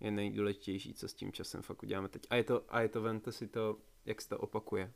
je 0.01 0.11
nejdůležitější, 0.11 0.95
co 0.95 1.09
s 1.09 1.15
tím 1.15 1.33
časem 1.33 1.63
fakt 1.63 1.83
uděláme 1.83 2.09
teď. 2.09 2.27
A 2.31 2.37
je 2.37 2.45
to, 2.45 2.75
a 2.75 2.81
je 2.81 2.89
to 2.89 3.03
vente 3.03 3.33
si 3.33 3.49
to, 3.49 3.79
jak 4.05 4.23
se 4.23 4.29
to 4.29 4.39
opakuje. 4.39 4.93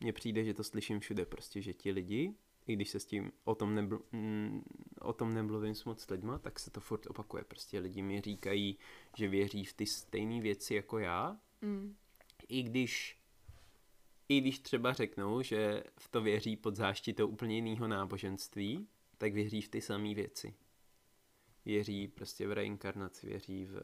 Mně 0.00 0.12
přijde, 0.12 0.44
že 0.44 0.54
to 0.54 0.64
slyším 0.64 1.00
všude, 1.00 1.26
prostě, 1.26 1.62
že 1.62 1.72
ti 1.72 1.90
lidi, 1.90 2.34
i 2.66 2.72
když 2.72 2.90
se 2.90 3.00
s 3.00 3.06
tím 3.06 3.32
o 3.44 3.54
tom, 3.54 3.74
nebl, 3.74 4.00
mm, 4.12 4.62
o 5.00 5.12
tom 5.12 5.34
nemluvím 5.34 5.74
s 5.74 5.84
moc 5.84 6.10
lidma, 6.10 6.38
tak 6.38 6.58
se 6.60 6.70
to 6.70 6.80
furt 6.80 7.06
opakuje. 7.06 7.44
Prostě 7.44 7.78
lidi 7.78 8.02
mi 8.02 8.20
říkají, 8.20 8.78
že 9.16 9.28
věří 9.28 9.64
v 9.64 9.72
ty 9.72 9.86
stejné 9.86 10.40
věci 10.40 10.74
jako 10.74 10.98
já, 10.98 11.40
Mm. 11.62 11.96
i 12.48 12.62
když 12.62 13.19
i 14.30 14.40
když 14.40 14.58
třeba 14.58 14.92
řeknou, 14.92 15.42
že 15.42 15.84
v 15.98 16.08
to 16.08 16.22
věří 16.22 16.56
pod 16.56 16.76
záštitou 16.76 17.28
úplně 17.28 17.54
jiného 17.54 17.88
náboženství, 17.88 18.88
tak 19.18 19.32
věří 19.32 19.62
v 19.62 19.68
ty 19.68 19.80
samé 19.80 20.14
věci. 20.14 20.54
Věří 21.64 22.08
prostě 22.08 22.48
v 22.48 22.52
reinkarnaci, 22.52 23.26
věří 23.26 23.64
v 23.64 23.80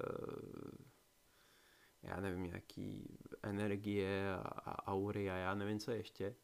já 2.03 2.21
nevím, 2.21 2.43
nějaký 2.43 3.19
energie 3.43 4.35
a, 4.35 4.39
a 4.39 4.87
aury 4.87 5.31
a 5.31 5.35
já 5.35 5.55
nevím, 5.55 5.79
co 5.79 5.91
ještě. 5.91 6.37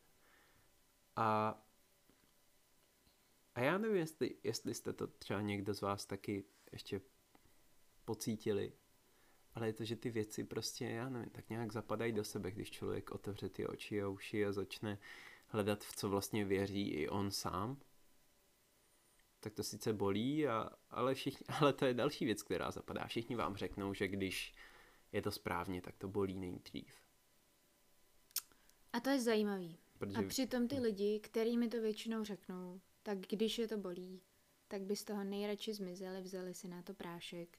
A, 1.16 1.62
a 3.54 3.60
já 3.60 3.78
nevím, 3.78 3.96
jestli, 3.96 4.36
jestli 4.44 4.74
jste 4.74 4.92
to 4.92 5.06
třeba 5.06 5.40
někdo 5.40 5.74
z 5.74 5.80
vás 5.80 6.06
taky 6.06 6.44
ještě 6.72 7.00
pocítili, 8.04 8.72
ale 9.54 9.66
je 9.66 9.72
to, 9.72 9.84
že 9.84 9.96
ty 9.96 10.10
věci 10.10 10.44
prostě, 10.44 10.84
já 10.84 11.08
nevím, 11.08 11.30
tak 11.30 11.50
nějak 11.50 11.72
zapadají 11.72 12.12
do 12.12 12.24
sebe, 12.24 12.50
když 12.50 12.70
člověk 12.70 13.10
otevře 13.10 13.48
ty 13.48 13.66
oči 13.66 14.02
a 14.02 14.08
uši 14.08 14.46
a 14.46 14.52
začne 14.52 14.98
hledat, 15.46 15.84
v 15.84 15.96
co 15.96 16.08
vlastně 16.08 16.44
věří 16.44 16.88
i 16.88 17.08
on 17.08 17.30
sám. 17.30 17.80
Tak 19.40 19.54
to 19.54 19.62
sice 19.62 19.92
bolí, 19.92 20.48
a, 20.48 20.70
ale, 20.90 21.14
všichni, 21.14 21.46
ale 21.60 21.72
to 21.72 21.84
je 21.84 21.94
další 21.94 22.24
věc, 22.24 22.42
která 22.42 22.70
zapadá. 22.70 23.06
Všichni 23.06 23.36
vám 23.36 23.56
řeknou, 23.56 23.94
že 23.94 24.08
když 24.08 24.54
je 25.12 25.22
to 25.22 25.30
správně, 25.30 25.82
tak 25.82 25.96
to 25.96 26.08
bolí 26.08 26.38
nejdřív. 26.38 27.00
A 28.92 29.00
to 29.00 29.10
je 29.10 29.20
zajímavý. 29.20 29.78
Protože... 29.98 30.18
A 30.18 30.22
přitom 30.22 30.68
ty 30.68 30.80
lidi, 30.80 31.20
kterými 31.20 31.68
to 31.68 31.80
většinou 31.80 32.24
řeknou, 32.24 32.80
tak 33.02 33.18
když 33.18 33.58
je 33.58 33.68
to 33.68 33.78
bolí, 33.78 34.22
tak 34.68 34.82
by 34.82 34.96
z 34.96 35.04
toho 35.04 35.24
nejradši 35.24 35.74
zmizeli, 35.74 36.20
vzali 36.20 36.54
si 36.54 36.68
na 36.68 36.82
to 36.82 36.94
prášek 36.94 37.58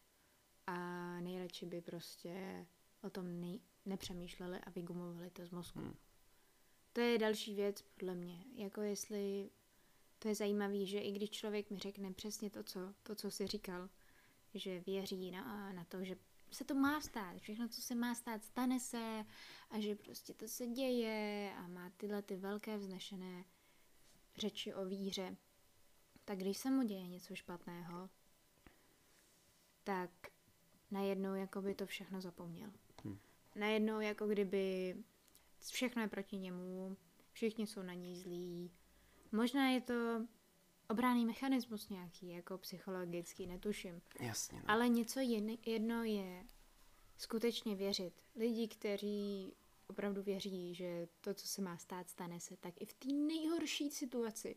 a 0.68 0.76
nejradši 1.20 1.66
by 1.66 1.82
prostě 1.82 2.66
o 3.02 3.10
tom 3.10 3.42
nej- 3.42 3.62
nepřemýšleli 3.86 4.60
a 4.60 4.70
vygumovali 4.70 5.30
to 5.30 5.46
z 5.46 5.52
mozku. 5.52 5.80
Hmm. 5.80 5.96
To 6.94 7.02
je 7.02 7.18
další 7.18 7.56
věc 7.56 7.82
podle 7.82 8.16
mě. 8.16 8.44
Jako 8.56 8.82
jestli 8.82 9.50
to 10.20 10.28
je 10.28 10.36
zajímavé, 10.36 10.86
že 10.86 11.00
i 11.00 11.12
když 11.12 11.30
člověk 11.30 11.70
mi 11.70 11.80
řekne 11.80 12.14
přesně 12.14 12.50
to, 12.50 12.64
co, 12.64 12.94
to, 13.04 13.16
co 13.16 13.32
si 13.32 13.48
říkal, 13.48 13.90
že 14.54 14.80
věří 14.80 15.32
na, 15.32 15.74
na 15.74 15.84
to, 15.84 16.04
že 16.04 16.16
se 16.52 16.64
to 16.64 16.76
má 16.76 17.02
stát, 17.02 17.38
všechno, 17.38 17.68
co 17.68 17.82
se 17.82 17.96
má 17.96 18.16
stát, 18.16 18.44
stane 18.44 18.80
se 18.80 19.26
a 19.70 19.80
že 19.80 19.96
prostě 19.96 20.34
to 20.34 20.48
se 20.48 20.68
děje 20.68 21.54
a 21.58 21.68
má 21.68 21.90
tyhle 21.98 22.22
ty 22.22 22.36
velké 22.36 22.78
vznešené 22.78 23.46
řeči 24.38 24.74
o 24.74 24.86
víře, 24.86 25.38
tak 26.26 26.38
když 26.38 26.58
se 26.58 26.72
mu 26.72 26.84
děje 26.84 27.08
něco 27.08 27.36
špatného, 27.36 28.10
tak 29.84 30.33
najednou 30.94 31.36
jako 31.36 31.62
by 31.62 31.76
to 31.76 31.86
všechno 31.86 32.22
zapomněl. 32.22 32.70
Hmm. 33.04 33.20
Najednou 33.56 34.00
jako 34.00 34.28
kdyby 34.28 34.96
všechno 35.72 36.02
je 36.02 36.08
proti 36.08 36.38
němu, 36.38 36.98
všichni 37.32 37.68
jsou 37.68 37.82
na 37.82 37.94
něj 37.94 38.16
zlí. 38.16 38.72
Možná 39.32 39.70
je 39.70 39.82
to 39.82 40.28
obranný 40.90 41.26
mechanismus 41.26 41.90
nějaký, 41.90 42.30
jako 42.30 42.58
psychologický, 42.58 43.48
netuším. 43.48 44.02
Jasně. 44.20 44.58
No. 44.58 44.64
Ale 44.68 44.90
něco 44.90 45.20
jedno, 45.20 45.58
jedno 45.66 46.04
je 46.04 46.46
skutečně 47.18 47.76
věřit. 47.76 48.22
Lidi, 48.36 48.68
kteří 48.68 49.54
opravdu 49.88 50.24
věří, 50.24 50.76
že 50.76 51.08
to, 51.22 51.34
co 51.34 51.48
se 51.48 51.62
má 51.62 51.78
stát, 51.78 52.10
stane 52.10 52.40
se, 52.40 52.58
tak 52.58 52.82
i 52.82 52.86
v 52.86 52.94
té 52.94 53.08
nejhorší 53.14 53.90
situaci, 53.90 54.56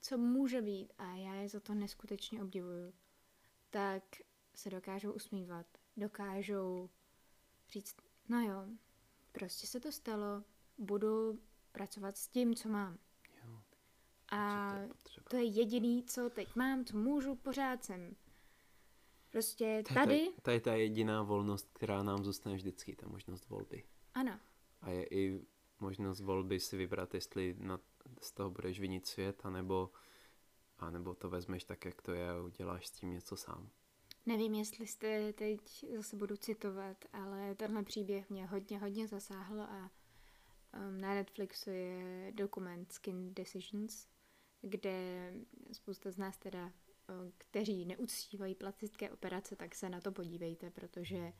co 0.00 0.18
může 0.18 0.62
být, 0.62 0.92
a 0.98 1.16
já 1.16 1.34
je 1.34 1.48
za 1.48 1.60
to 1.60 1.74
neskutečně 1.74 2.42
obdivuju, 2.42 2.92
tak 3.70 4.02
se 4.54 4.70
dokážou 4.70 5.12
usmívat, 5.12 5.66
dokážou 5.96 6.90
říct, 7.68 7.96
no 8.28 8.40
jo, 8.40 8.66
prostě 9.32 9.66
se 9.66 9.80
to 9.80 9.92
stalo, 9.92 10.44
budu 10.78 11.40
pracovat 11.72 12.16
s 12.16 12.28
tím, 12.28 12.54
co 12.54 12.68
mám. 12.68 12.98
Jo, 13.44 13.62
A 14.28 14.72
to 14.72 14.78
je 14.78 14.88
to 15.30 15.36
je 15.36 15.44
jediný, 15.44 16.04
co 16.04 16.30
teď 16.30 16.56
mám, 16.56 16.84
co 16.84 16.96
můžu, 16.96 17.34
pořád 17.34 17.84
jsem. 17.84 18.16
Prostě 19.30 19.82
To 19.88 19.94
tady, 19.94 20.32
To 20.42 20.50
je 20.50 20.60
ta 20.60 20.74
jediná 20.74 21.22
volnost, 21.22 21.70
která 21.72 22.02
nám 22.02 22.24
zůstane 22.24 22.56
vždycky, 22.56 22.96
ta 22.96 23.08
možnost 23.08 23.48
volby. 23.48 23.84
ano, 24.14 24.40
A 24.80 24.90
je 24.90 25.06
i 25.06 25.46
možnost 25.80 26.20
volby 26.20 26.60
si 26.60 26.76
vybrat, 26.76 27.14
jestli 27.14 27.56
na, 27.58 27.80
z 28.20 28.32
toho 28.32 28.50
budeš 28.50 28.80
vinit 28.80 29.06
svět, 29.06 29.46
anebo, 29.46 29.90
anebo 30.78 31.14
to 31.14 31.30
vezmeš 31.30 31.64
tak, 31.64 31.84
jak 31.84 32.02
to 32.02 32.12
je 32.12 32.30
a 32.30 32.40
uděláš 32.42 32.86
s 32.86 32.90
tím 32.90 33.10
něco 33.10 33.36
sám. 33.36 33.70
Nevím, 34.26 34.54
jestli 34.54 34.86
jste 34.86 35.32
teď 35.32 35.84
zase 35.96 36.16
budu 36.16 36.36
citovat, 36.36 37.04
ale 37.12 37.54
tenhle 37.54 37.82
příběh 37.82 38.30
mě 38.30 38.46
hodně, 38.46 38.78
hodně 38.78 39.08
zasáhl 39.08 39.60
a 39.60 39.90
um, 40.76 41.00
na 41.00 41.14
Netflixu 41.14 41.70
je 41.70 42.32
dokument 42.32 42.92
Skin 42.92 43.34
Decisions, 43.34 44.08
kde 44.62 45.32
spousta 45.72 46.10
z 46.10 46.16
nás 46.16 46.38
teda, 46.38 46.72
kteří 47.38 47.84
neuctívají 47.84 48.54
plastické 48.54 49.10
operace, 49.10 49.56
tak 49.56 49.74
se 49.74 49.88
na 49.88 50.00
to 50.00 50.12
podívejte, 50.12 50.70
protože 50.70 51.32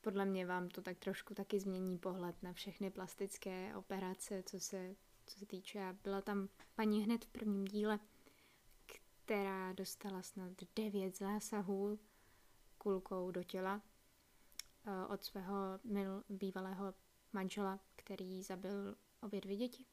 podle 0.00 0.24
mě 0.24 0.46
vám 0.46 0.68
to 0.68 0.82
tak 0.82 0.98
trošku 0.98 1.34
taky 1.34 1.60
změní 1.60 1.98
pohled 1.98 2.42
na 2.42 2.52
všechny 2.52 2.90
plastické 2.90 3.76
operace, 3.76 4.42
co 4.42 4.60
se, 4.60 4.96
co 5.26 5.38
se 5.38 5.46
týče. 5.46 5.96
Byla 6.02 6.20
tam 6.20 6.48
paní 6.74 7.04
hned 7.04 7.24
v 7.24 7.28
prvním 7.28 7.64
díle, 7.64 8.00
která 9.30 9.72
dostala 9.72 10.22
snad 10.22 10.52
devět 10.76 11.18
zásahů 11.18 11.98
kulkou 12.78 13.30
do 13.30 13.42
těla 13.44 13.82
eh, 14.86 15.06
od 15.06 15.24
svého 15.24 15.54
mil, 15.84 16.24
bývalého 16.28 16.94
manžela, 17.32 17.80
který 17.96 18.42
zabil 18.42 18.96
obě 19.20 19.40
dvě 19.40 19.56
děti 19.56 19.86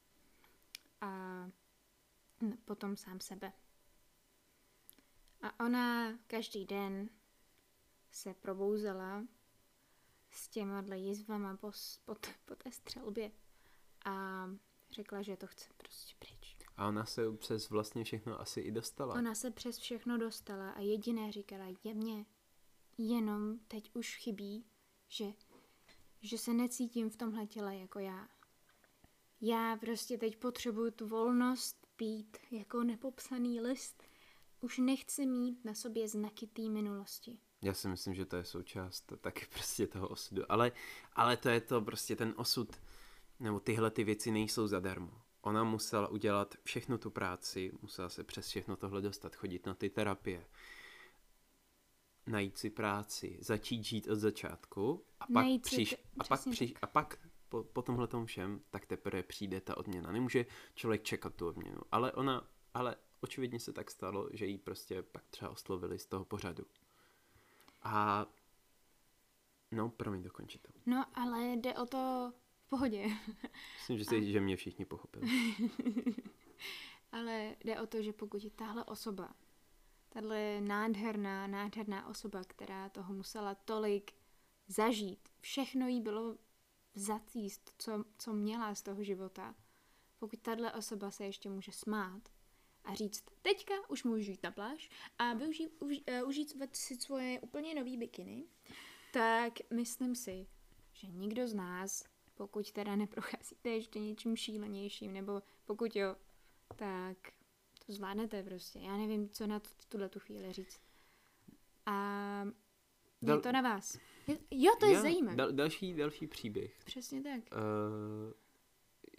a 1.01 1.11
potom 2.65 2.97
sám 2.97 3.19
sebe. 3.19 3.53
A 5.41 5.65
ona 5.65 6.17
každý 6.27 6.65
den 6.65 7.09
se 8.11 8.33
probouzela 8.33 9.23
s 10.31 10.47
těma 10.47 10.83
jizvama 10.95 11.57
po, 11.57 11.71
po, 12.05 12.15
po 12.45 12.55
té 12.55 12.71
střelbě 12.71 13.31
a 14.05 14.45
řekla, 14.91 15.21
že 15.21 15.37
to 15.37 15.47
chce 15.47 15.69
prostě 15.77 16.15
pryč. 16.19 16.46
A 16.77 16.87
ona 16.87 17.05
se 17.05 17.31
přes 17.31 17.69
vlastně 17.69 18.03
všechno 18.03 18.41
asi 18.41 18.59
i 18.59 18.71
dostala. 18.71 19.15
Ona 19.15 19.35
se 19.35 19.51
přes 19.51 19.77
všechno 19.77 20.17
dostala 20.17 20.71
a 20.71 20.79
jediné 20.79 21.31
říkala, 21.31 21.65
je 21.83 21.93
mě 21.93 22.25
jenom 22.97 23.59
teď 23.67 23.91
už 23.93 24.17
chybí, 24.17 24.65
že, 25.07 25.25
že 26.21 26.37
se 26.37 26.53
necítím 26.53 27.09
v 27.09 27.15
tomhle 27.15 27.47
těle 27.47 27.77
jako 27.77 27.99
já. 27.99 28.27
Já 29.41 29.77
prostě 29.77 30.17
teď 30.17 30.37
potřebuju 30.37 30.91
tu 30.91 31.07
volnost 31.07 31.87
být 31.97 32.37
jako 32.51 32.83
nepopsaný 32.83 33.61
list. 33.61 34.03
Už 34.61 34.77
nechci 34.77 35.25
mít 35.25 35.65
na 35.65 35.73
sobě 35.73 36.07
znaky 36.07 36.47
té 36.47 36.61
minulosti. 36.61 37.39
Já 37.61 37.73
si 37.73 37.87
myslím, 37.87 38.15
že 38.15 38.25
to 38.25 38.35
je 38.35 38.45
součást 38.45 39.13
taky 39.21 39.45
prostě 39.53 39.87
toho 39.87 40.07
osudu. 40.07 40.51
Ale, 40.51 40.71
ale 41.13 41.37
to 41.37 41.49
je 41.49 41.61
to 41.61 41.81
prostě 41.81 42.15
ten 42.15 42.33
osud, 42.37 42.75
nebo 43.39 43.59
tyhle 43.59 43.91
ty 43.91 44.03
věci 44.03 44.31
nejsou 44.31 44.67
zadarmo. 44.67 45.26
Ona 45.47 45.63
musela 45.63 46.07
udělat 46.07 46.55
všechno 46.63 46.97
tu 46.97 47.09
práci, 47.09 47.71
musela 47.81 48.09
se 48.09 48.23
přes 48.23 48.47
všechno 48.47 48.75
tohle 48.75 49.01
dostat, 49.01 49.35
chodit 49.35 49.65
na 49.65 49.73
ty 49.73 49.89
terapie, 49.89 50.45
najít 52.25 52.57
si 52.57 52.69
práci, 52.69 53.37
začít 53.41 53.83
žít 53.83 54.07
od 54.07 54.15
začátku 54.15 55.05
a 55.19 55.25
pak, 55.25 55.29
Najít 55.29 55.61
přiš, 55.61 55.89
t- 55.89 55.97
a 56.19 56.23
pak, 56.23 56.41
přiš, 56.51 56.73
a 56.81 56.87
pak 56.87 57.19
po, 57.49 57.63
po 57.63 57.81
tomhle 57.81 58.07
tom 58.07 58.25
všem, 58.25 58.61
tak 58.69 58.85
teprve 58.85 59.23
přijde 59.23 59.61
ta 59.61 59.77
odměna. 59.77 60.11
Nemůže 60.11 60.45
člověk 60.75 61.03
čekat 61.03 61.35
tu 61.35 61.47
odměnu, 61.47 61.81
ale 61.91 62.11
ona, 62.11 62.47
ale 62.73 62.95
očividně 63.21 63.59
se 63.59 63.73
tak 63.73 63.91
stalo, 63.91 64.29
že 64.33 64.45
jí 64.45 64.57
prostě 64.57 65.01
pak 65.01 65.23
třeba 65.29 65.51
oslovili 65.51 65.99
z 65.99 66.05
toho 66.05 66.25
pořadu. 66.25 66.65
A 67.83 68.25
no, 69.71 69.89
promiň, 69.89 70.23
dokončit 70.23 70.61
to. 70.61 70.73
No, 70.85 71.05
ale 71.13 71.43
jde 71.43 71.73
o 71.73 71.85
to 71.85 72.33
v 72.67 72.69
pohodě. 72.69 73.07
Myslím, 73.77 73.97
že, 73.97 74.05
si, 74.09 74.31
že 74.31 74.39
mě 74.39 74.55
všichni 74.55 74.85
pochopili. 74.85 75.27
Ale 77.11 77.55
jde 77.63 77.81
o 77.81 77.87
to, 77.87 78.01
že 78.01 78.13
pokud 78.13 78.43
je 78.43 78.49
tahle 78.49 78.83
osoba, 78.83 79.35
tahle 80.09 80.61
nádherná, 80.61 81.47
nádherná 81.47 82.07
osoba, 82.07 82.43
která 82.43 82.89
toho 82.89 83.13
musela 83.13 83.55
tolik 83.55 84.11
zažít, 84.67 85.29
všechno 85.39 85.87
jí 85.87 86.01
bylo 86.01 86.37
zacíst, 86.95 87.73
co, 87.77 88.05
co 88.17 88.33
měla 88.33 88.75
z 88.75 88.81
toho 88.81 89.03
života, 89.03 89.55
pokud 90.19 90.39
tahle 90.39 90.73
osoba 90.73 91.11
se 91.11 91.25
ještě 91.25 91.49
může 91.49 91.71
smát 91.71 92.29
a 92.83 92.93
říct, 92.93 93.23
teďka 93.41 93.73
už 93.89 94.03
můžu 94.03 94.31
jít 94.31 94.43
na 94.43 94.51
pláž 94.51 94.89
a 95.17 95.33
využít, 95.33 95.69
už, 95.79 95.97
uh, 96.21 96.29
užít 96.29 96.75
si 96.75 96.95
svoje 96.95 97.39
úplně 97.39 97.75
nový 97.75 97.97
bikiny, 97.97 98.43
tak 99.13 99.53
myslím 99.73 100.15
si, 100.15 100.47
že 100.93 101.07
nikdo 101.07 101.47
z 101.47 101.53
nás, 101.53 102.03
pokud 102.37 102.71
teda 102.71 102.95
neprocházíte 102.95 103.69
ještě 103.69 103.99
něčím 103.99 104.35
šílenějším, 104.35 105.13
nebo 105.13 105.41
pokud 105.65 105.95
jo, 105.95 106.15
tak 106.75 107.17
to 107.85 107.93
zvládnete 107.93 108.43
prostě. 108.43 108.79
Já 108.79 108.97
nevím, 108.97 109.29
co 109.29 109.47
na 109.47 109.59
to, 109.59 109.69
tuhle 109.89 110.09
tu 110.09 110.19
chvíli 110.19 110.53
říct. 110.53 110.79
A 111.85 112.41
je 113.21 113.27
Dal- 113.27 113.41
to 113.41 113.51
na 113.51 113.61
vás. 113.61 113.97
Je, 114.27 114.37
jo, 114.51 114.71
to 114.79 114.85
je 114.85 114.93
Já- 114.93 115.01
zajímavé. 115.01 115.35
Dal, 115.37 115.51
další, 115.51 115.93
další 115.93 116.27
příběh. 116.27 116.79
Přesně 116.85 117.23
tak. 117.23 117.41
Uh, 117.53 118.33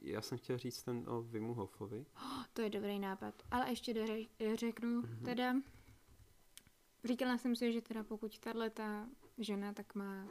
já 0.03 0.23
jsem 0.23 0.39
chtěl 0.39 0.59
říct 0.59 0.83
ten 0.83 1.05
o 1.09 1.23
Vimu 1.23 1.55
Hofovi. 1.55 2.07
To 2.53 2.63
je 2.63 2.71
dobrý 2.71 2.99
nápad. 2.99 3.35
Ale 3.51 3.71
ještě 3.71 3.95
doře- 3.95 4.29
řeknu 4.55 4.89
Mhm. 5.03 5.25
teda, 5.25 5.55
říkala 7.05 7.39
jsem 7.39 7.57
si, 7.57 7.73
že 7.73 7.81
teda 7.81 8.05
pokud 8.05 8.39
tahle 8.39 8.71
ta 8.71 9.09
žena 9.39 9.73
tak 9.73 9.95
má 9.95 10.29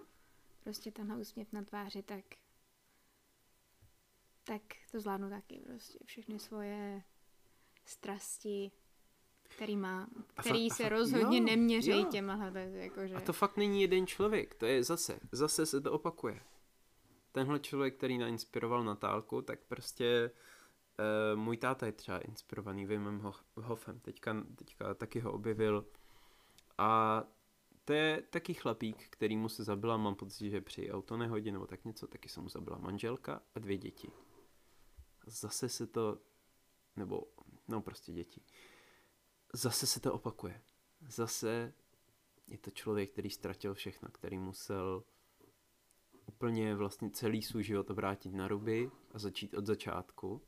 prostě 0.64 0.92
tenhle 0.92 1.18
úsměv 1.18 1.54
na 1.54 1.64
tváři, 1.64 2.04
tak 2.04 2.26
tak 4.48 4.62
to 4.92 5.00
zvládnu 5.00 5.30
taky 5.30 5.60
prostě. 5.60 6.00
Všechny 6.06 6.40
svoje 6.40 7.04
strasti, 7.86 8.72
který 9.44 9.78
má, 9.78 10.08
A 10.38 10.42
který 10.42 10.68
fa- 10.68 10.72
a 10.72 10.76
se 10.76 10.84
fa- 10.84 10.90
rozhodně 10.90 11.38
jo, 11.38 11.44
neměřejí 11.46 12.02
jo. 12.02 12.10
je 12.56 12.84
jakože... 12.84 13.16
A 13.16 13.22
to 13.22 13.34
fakt 13.34 13.58
není 13.58 13.82
jeden 13.82 14.08
člověk, 14.08 14.56
to 14.56 14.66
je 14.66 14.84
zase, 14.84 15.20
zase 15.32 15.66
se 15.66 15.82
to 15.82 15.92
opakuje. 15.92 16.42
Tenhle 17.32 17.60
člověk, 17.60 17.98
který 17.98 18.18
nainspiroval 18.18 18.84
Natálku, 18.84 19.42
tak 19.42 19.60
prostě 19.68 20.32
uh, 21.34 21.40
můj 21.40 21.58
táta 21.58 21.86
je 21.86 21.92
třeba 21.92 22.20
inspirovaný 22.20 22.86
Vimem 22.86 23.20
Ho- 23.20 23.34
Hofem, 23.56 24.00
teďka, 24.00 24.44
teďka 24.56 24.94
taky 24.94 25.20
ho 25.20 25.32
objevil. 25.34 25.86
A 26.78 27.24
to 27.86 27.94
je 27.94 28.24
taky 28.30 28.54
chlapík, 28.54 29.08
který 29.10 29.38
mu 29.38 29.50
se 29.50 29.64
zabila, 29.64 29.98
mám 29.98 30.16
pocit, 30.16 30.50
že 30.50 30.62
při 30.62 30.92
autonehodě 30.92 31.52
nebo 31.52 31.68
tak 31.68 31.86
něco, 31.86 32.08
taky 32.08 32.30
se 32.30 32.42
mu 32.42 32.50
zabila 32.50 32.78
manželka 32.78 33.42
a 33.56 33.60
dvě 33.60 33.78
děti. 33.78 34.12
Zase 35.28 35.70
se 35.70 35.88
to, 35.88 36.18
nebo, 36.96 37.24
no 37.68 37.82
prostě 37.82 38.14
děti. 38.14 38.42
Zase 39.54 39.88
se 39.88 40.00
to 40.00 40.14
opakuje. 40.14 40.62
Zase 41.08 41.74
je 42.48 42.58
to 42.58 42.72
člověk, 42.72 43.12
který 43.12 43.30
ztratil 43.30 43.74
všechno, 43.74 44.10
který 44.10 44.38
musel 44.38 45.04
úplně 46.26 46.76
vlastně 46.76 47.10
celý 47.10 47.42
svůj 47.42 47.64
život 47.64 47.90
obrátit 47.90 48.34
na 48.34 48.48
ruby 48.48 48.92
a 49.12 49.20
začít 49.20 49.54
od 49.54 49.66
začátku. 49.66 50.42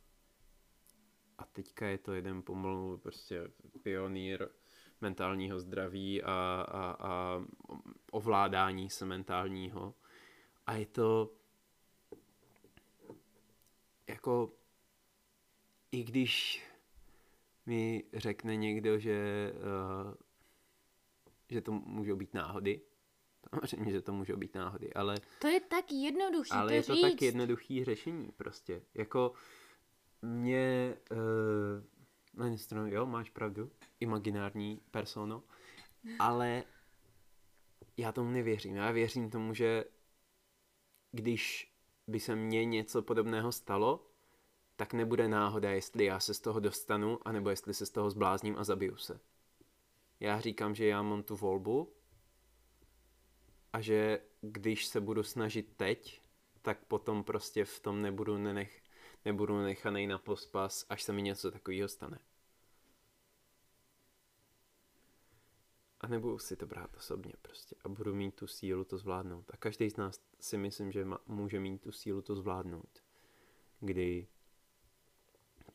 A 1.37 1.45
teďka 1.45 1.87
je 1.87 1.97
to 1.97 2.13
jeden 2.13 2.43
pomalu 2.43 2.97
prostě 2.97 3.51
pionýr 3.83 4.49
mentálního 5.01 5.59
zdraví 5.59 6.23
a, 6.23 6.65
a, 6.69 6.91
a 6.91 7.43
ovládání 8.11 8.89
se 8.89 9.05
mentálního. 9.05 9.95
A 10.65 10.75
je 10.75 10.85
to 10.85 11.33
jako 14.07 14.58
i 15.91 16.03
když 16.03 16.63
mi 17.65 18.03
řekne 18.13 18.55
někdo, 18.55 18.99
že 18.99 19.51
uh, 20.07 20.13
že 21.49 21.61
to 21.61 21.71
můžou 21.71 22.15
být 22.15 22.33
náhody. 22.33 22.81
Samozřejmě, 23.49 23.91
že 23.91 24.01
to 24.01 24.13
můžou 24.13 24.35
být 24.37 24.55
náhody, 24.55 24.93
ale, 24.93 25.15
To 25.41 25.47
je 25.47 25.59
tak 25.59 25.91
jednoduchý 25.91 26.51
ale 26.51 26.67
to 26.67 26.73
je 26.73 26.83
to 26.83 26.95
říct. 26.95 27.01
tak 27.01 27.21
jednoduchý 27.21 27.83
řešení 27.85 28.31
prostě. 28.37 28.81
Jako 28.93 29.33
mě, 30.21 30.95
uh, 31.11 31.17
na 32.33 32.45
jednu 32.45 32.57
stranu, 32.57 32.91
jo, 32.91 33.05
máš 33.05 33.29
pravdu, 33.29 33.71
imaginární 33.99 34.81
persono, 34.91 35.43
ale 36.19 36.63
já 37.97 38.11
tomu 38.11 38.31
nevěřím. 38.31 38.75
Já 38.75 38.91
věřím 38.91 39.29
tomu, 39.29 39.53
že 39.53 39.85
když 41.11 41.73
by 42.07 42.19
se 42.19 42.35
mně 42.35 42.65
něco 42.65 43.01
podobného 43.01 43.51
stalo, 43.51 44.08
tak 44.79 44.93
nebude 44.93 45.27
náhoda, 45.27 45.71
jestli 45.71 46.05
já 46.05 46.19
se 46.19 46.33
z 46.33 46.39
toho 46.39 46.59
dostanu, 46.59 47.19
anebo 47.27 47.49
jestli 47.49 47.73
se 47.73 47.85
z 47.85 47.89
toho 47.89 48.09
zblázním 48.09 48.57
a 48.57 48.63
zabiju 48.63 48.95
se. 48.95 49.19
Já 50.19 50.39
říkám, 50.39 50.75
že 50.75 50.85
já 50.85 51.01
mám 51.01 51.23
tu 51.23 51.35
volbu 51.35 51.93
a 53.73 53.81
že 53.81 54.21
když 54.41 54.85
se 54.85 55.01
budu 55.01 55.23
snažit 55.23 55.73
teď, 55.77 56.21
tak 56.61 56.85
potom 56.85 57.23
prostě 57.23 57.65
v 57.65 57.79
tom 57.79 58.01
nebudu, 58.01 58.37
nenech, 58.37 58.83
nebudu 59.25 59.61
nechanej 59.61 60.07
na 60.07 60.17
pospas, 60.17 60.85
až 60.89 61.03
se 61.03 61.13
mi 61.13 61.21
něco 61.21 61.51
takového 61.51 61.89
stane. 61.89 62.19
A 65.99 66.07
nebudu 66.07 66.39
si 66.39 66.55
to 66.55 66.65
brát 66.65 66.97
osobně 66.97 67.33
prostě. 67.41 67.75
A 67.83 67.89
budu 67.89 68.15
mít 68.15 68.35
tu 68.35 68.47
sílu 68.47 68.83
to 68.83 68.97
zvládnout. 68.97 69.51
A 69.53 69.57
každý 69.57 69.89
z 69.89 69.97
nás 69.97 70.21
si 70.39 70.57
myslím, 70.57 70.91
že 70.91 71.05
ma, 71.05 71.19
může 71.27 71.59
mít 71.59 71.81
tu 71.81 71.91
sílu 71.91 72.21
to 72.21 72.35
zvládnout. 72.35 73.03
Kdy 73.79 74.27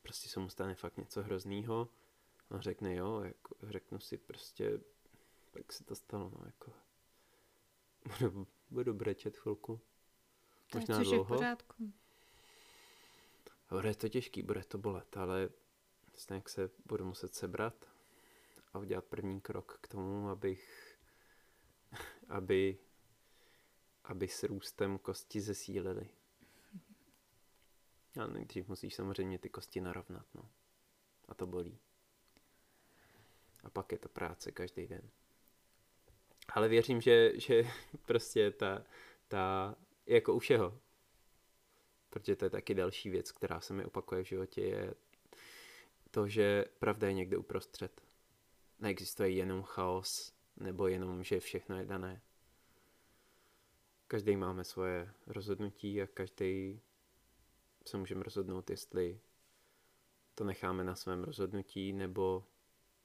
prostě 0.04 0.28
se 0.28 0.40
mu 0.40 0.48
stane 0.48 0.74
fakt 0.74 0.96
něco 0.96 1.22
hroznýho 1.22 1.88
a 2.50 2.60
řekne 2.60 2.94
jo, 2.94 3.20
jako, 3.20 3.54
řeknu 3.62 4.00
si 4.00 4.18
prostě, 4.18 4.80
tak 5.50 5.72
se 5.72 5.84
to 5.84 5.94
stalo, 5.94 6.30
no 6.38 6.42
jako. 6.46 6.72
Budu, 8.18 8.46
budu 8.70 8.94
brečet 8.94 9.36
chvilku. 9.36 9.80
Je- 10.74 10.80
Možná 10.80 10.96
což 10.98 11.06
je 11.06 11.10
v 11.10 11.14
dlouho. 11.14 11.34
pořádku. 11.36 11.92
Bude 13.70 13.94
to 13.94 14.08
těžký, 14.08 14.42
bude 14.42 14.64
to 14.64 14.78
bolet, 14.78 15.16
ale 15.16 15.48
stejně 16.14 16.38
jak 16.38 16.48
se 16.48 16.70
budu 16.86 17.04
muset 17.04 17.34
sebrat 17.34 17.86
a 18.72 18.78
udělat 18.78 19.04
první 19.04 19.40
krok 19.40 19.78
k 19.82 19.88
tomu, 19.88 20.28
abych, 20.28 20.96
aby, 22.28 22.78
aby 24.04 24.28
s 24.28 24.42
růstem 24.42 24.98
kosti 24.98 25.40
zesílily. 25.40 26.08
A 28.20 28.26
nejdřív 28.26 28.68
musíš 28.68 28.94
samozřejmě 28.94 29.38
ty 29.38 29.48
kosti 29.48 29.80
narovnat, 29.80 30.26
no. 30.34 30.50
A 31.28 31.34
to 31.34 31.46
bolí. 31.46 31.78
A 33.64 33.70
pak 33.70 33.92
je 33.92 33.98
to 33.98 34.08
práce 34.08 34.52
každý 34.52 34.86
den. 34.86 35.10
Ale 36.48 36.68
věřím, 36.68 37.00
že, 37.00 37.40
že 37.40 37.62
prostě 38.06 38.50
ta, 38.50 38.84
ta, 39.28 39.76
jako 40.06 40.34
u 40.34 40.38
všeho, 40.38 40.80
protože 42.10 42.36
to 42.36 42.44
je 42.44 42.50
taky 42.50 42.74
další 42.74 43.10
věc, 43.10 43.32
která 43.32 43.60
se 43.60 43.74
mi 43.74 43.84
opakuje 43.84 44.24
v 44.24 44.28
životě, 44.28 44.60
je 44.60 44.94
to, 46.10 46.28
že 46.28 46.64
pravda 46.78 47.08
je 47.08 47.14
někde 47.14 47.36
uprostřed. 47.36 48.02
Neexistuje 48.78 49.30
jenom 49.30 49.62
chaos, 49.62 50.34
nebo 50.56 50.86
jenom, 50.86 51.24
že 51.24 51.40
všechno 51.40 51.78
je 51.78 51.84
dané. 51.84 52.22
Každý 54.06 54.36
máme 54.36 54.64
svoje 54.64 55.14
rozhodnutí 55.26 56.02
a 56.02 56.06
každý 56.06 56.80
se 57.88 57.96
můžeme 57.96 58.22
rozhodnout, 58.22 58.70
jestli 58.70 59.20
to 60.34 60.44
necháme 60.44 60.84
na 60.84 60.94
svém 60.94 61.24
rozhodnutí, 61.24 61.92
nebo 61.92 62.46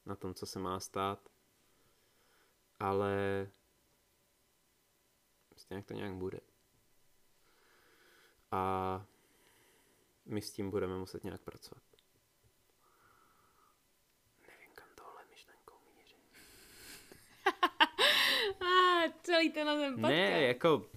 na 0.05 0.15
tom, 0.15 0.33
co 0.33 0.45
se 0.45 0.59
má 0.59 0.79
stát. 0.79 1.29
Ale 2.79 3.47
prostě 5.49 5.75
jak 5.75 5.85
to 5.85 5.93
nějak 5.93 6.13
bude. 6.13 6.39
A 8.51 9.05
my 10.25 10.41
s 10.41 10.51
tím 10.51 10.71
budeme 10.71 10.97
muset 10.97 11.23
nějak 11.23 11.41
pracovat. 11.41 11.83
Nevím, 14.47 14.71
kam 14.75 14.87
tohle 14.95 15.21
myšlenkou 15.29 15.75
míří. 15.95 16.15
A 18.65 19.13
celý 19.23 19.51
ten 19.51 19.67
podcast. 19.67 20.01
Ne, 20.01 20.41
jako... 20.41 20.89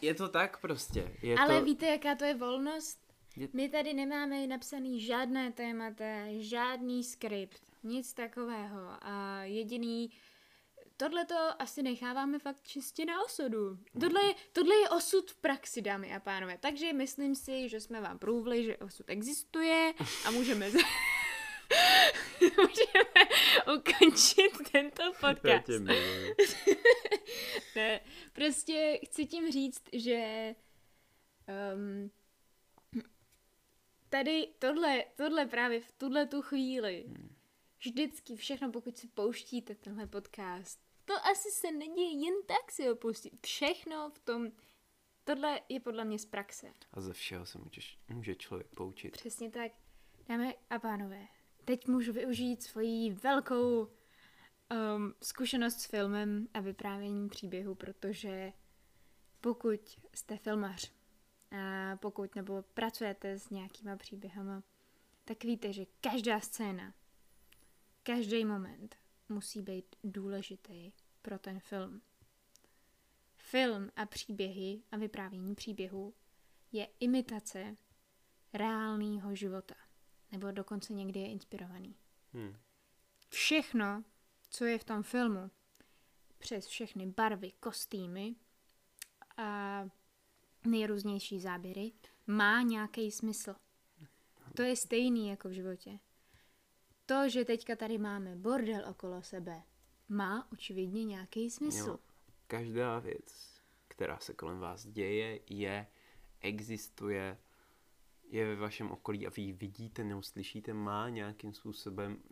Je 0.00 0.14
to 0.14 0.28
tak 0.28 0.60
prostě. 0.60 1.12
Je 1.22 1.36
Ale 1.36 1.58
to... 1.58 1.64
víte, 1.64 1.86
jaká 1.86 2.14
to 2.14 2.24
je 2.24 2.34
volnost? 2.34 2.98
Je- 3.36 3.48
My 3.52 3.68
tady 3.68 3.94
nemáme 3.94 4.46
napsaný 4.46 5.00
žádné 5.00 5.52
témata, 5.52 6.04
žádný 6.38 7.04
skript, 7.04 7.62
nic 7.82 8.14
takového. 8.14 8.90
A 9.02 9.40
jediný... 9.44 10.10
Tohle 10.96 11.24
to 11.24 11.34
asi 11.58 11.82
necháváme 11.82 12.38
fakt 12.38 12.62
čistě 12.62 13.04
na 13.04 13.24
osudu. 13.24 13.78
Tohle 14.00 14.24
je, 14.24 14.34
tohle 14.52 14.74
je 14.76 14.88
osud 14.88 15.30
v 15.30 15.36
praxi, 15.36 15.82
dámy 15.82 16.14
a 16.14 16.20
pánové. 16.20 16.58
Takže 16.60 16.92
myslím 16.92 17.34
si, 17.34 17.68
že 17.68 17.80
jsme 17.80 18.00
vám 18.00 18.18
průvli, 18.18 18.64
že 18.64 18.76
osud 18.76 19.10
existuje 19.10 19.94
a 20.26 20.30
můžeme... 20.30 20.70
můžeme 22.40 23.28
ukončit 23.76 24.70
tento 24.72 25.02
Já 25.02 25.12
podcast. 25.12 25.66
tě 25.66 25.78
miluju. 25.78 26.34
Ne, 27.76 28.00
prostě 28.32 29.00
chci 29.04 29.26
tím 29.26 29.52
říct, 29.52 29.82
že 29.92 30.54
um, 31.74 32.10
tady 34.08 34.48
tohle, 34.58 35.04
tohle 35.16 35.46
právě 35.46 35.80
v 35.80 35.92
tuhle 35.92 36.26
tu 36.26 36.42
chvíli, 36.42 37.04
vždycky 37.78 38.36
všechno, 38.36 38.72
pokud 38.72 38.98
si 38.98 39.08
pouštíte 39.08 39.74
tenhle 39.74 40.06
podcast, 40.06 40.80
to 41.04 41.14
asi 41.26 41.50
se 41.50 41.72
neděje 41.72 42.10
jen 42.24 42.34
tak 42.46 42.72
si 42.72 42.86
ho 42.86 42.96
pustit. 42.96 43.46
Všechno 43.46 44.10
v 44.10 44.18
tom, 44.18 44.52
tohle 45.24 45.60
je 45.68 45.80
podle 45.80 46.04
mě 46.04 46.18
z 46.18 46.26
praxe. 46.26 46.66
A 46.92 47.00
ze 47.00 47.12
všeho 47.12 47.46
se 47.46 47.58
můžeš, 47.58 47.98
může 48.08 48.34
člověk 48.34 48.66
poučit. 48.76 49.12
Přesně 49.12 49.50
tak. 49.50 49.72
Dámy 50.28 50.56
a 50.70 50.78
pánové, 50.78 51.26
teď 51.64 51.88
můžu 51.88 52.12
využít 52.12 52.62
svoji 52.62 53.12
velkou 53.12 53.80
um, 53.80 55.14
zkušenost 55.22 55.80
s 55.80 55.84
filmem 55.84 56.48
a 56.54 56.60
vyprávěním 56.60 57.28
příběhu, 57.28 57.74
protože 57.74 58.52
pokud 59.40 60.00
jste 60.14 60.36
filmař 60.36 60.92
a 61.50 61.96
pokud 61.96 62.34
nebo 62.34 62.62
pracujete 62.62 63.38
s 63.38 63.50
nějakýma 63.50 63.96
příběhama, 63.96 64.62
tak 65.24 65.44
víte, 65.44 65.72
že 65.72 65.84
každá 66.00 66.40
scéna, 66.40 66.94
každý 68.02 68.44
moment 68.44 68.96
musí 69.28 69.62
být 69.62 69.96
důležitý 70.04 70.92
pro 71.22 71.38
ten 71.38 71.60
film. 71.60 72.02
Film 73.36 73.90
a 73.96 74.06
příběhy 74.06 74.82
a 74.92 74.96
vyprávění 74.96 75.54
příběhu 75.54 76.14
je 76.72 76.88
imitace 77.00 77.76
reálného 78.52 79.34
života. 79.34 79.74
Nebo 80.34 80.50
dokonce 80.50 80.92
někdy 80.92 81.20
je 81.20 81.30
inspirovaný. 81.30 81.96
Hmm. 82.32 82.56
Všechno, 83.28 84.04
co 84.50 84.64
je 84.64 84.78
v 84.78 84.84
tom 84.84 85.02
filmu, 85.02 85.50
přes 86.38 86.66
všechny 86.66 87.06
barvy, 87.06 87.52
kostýmy 87.60 88.34
a 89.36 89.80
nejrůznější 90.64 91.40
záběry, 91.40 91.92
má 92.26 92.62
nějaký 92.62 93.10
smysl. 93.10 93.54
To 94.56 94.62
je 94.62 94.76
stejný 94.76 95.28
jako 95.28 95.48
v 95.48 95.52
životě. 95.52 95.98
To, 97.06 97.28
že 97.28 97.44
teďka 97.44 97.76
tady 97.76 97.98
máme 97.98 98.36
bordel 98.36 98.88
okolo 98.88 99.22
sebe, 99.22 99.62
má 100.08 100.48
očividně 100.52 101.04
nějaký 101.04 101.50
smysl. 101.50 101.88
Jo. 101.88 101.98
Každá 102.46 102.98
věc, 102.98 103.60
která 103.88 104.18
se 104.18 104.34
kolem 104.34 104.58
vás 104.58 104.86
děje, 104.86 105.40
je, 105.50 105.86
existuje, 106.40 107.38
je 108.28 108.46
ve 108.46 108.56
vašem 108.56 108.90
okolí 108.90 109.26
a 109.26 109.30
vy 109.30 109.42
ji 109.42 109.52
vidíte, 109.52 110.04
neuslyšíte, 110.04 110.74
má 110.74 111.08
nějakým 111.08 111.54
způsobem, 111.54 112.22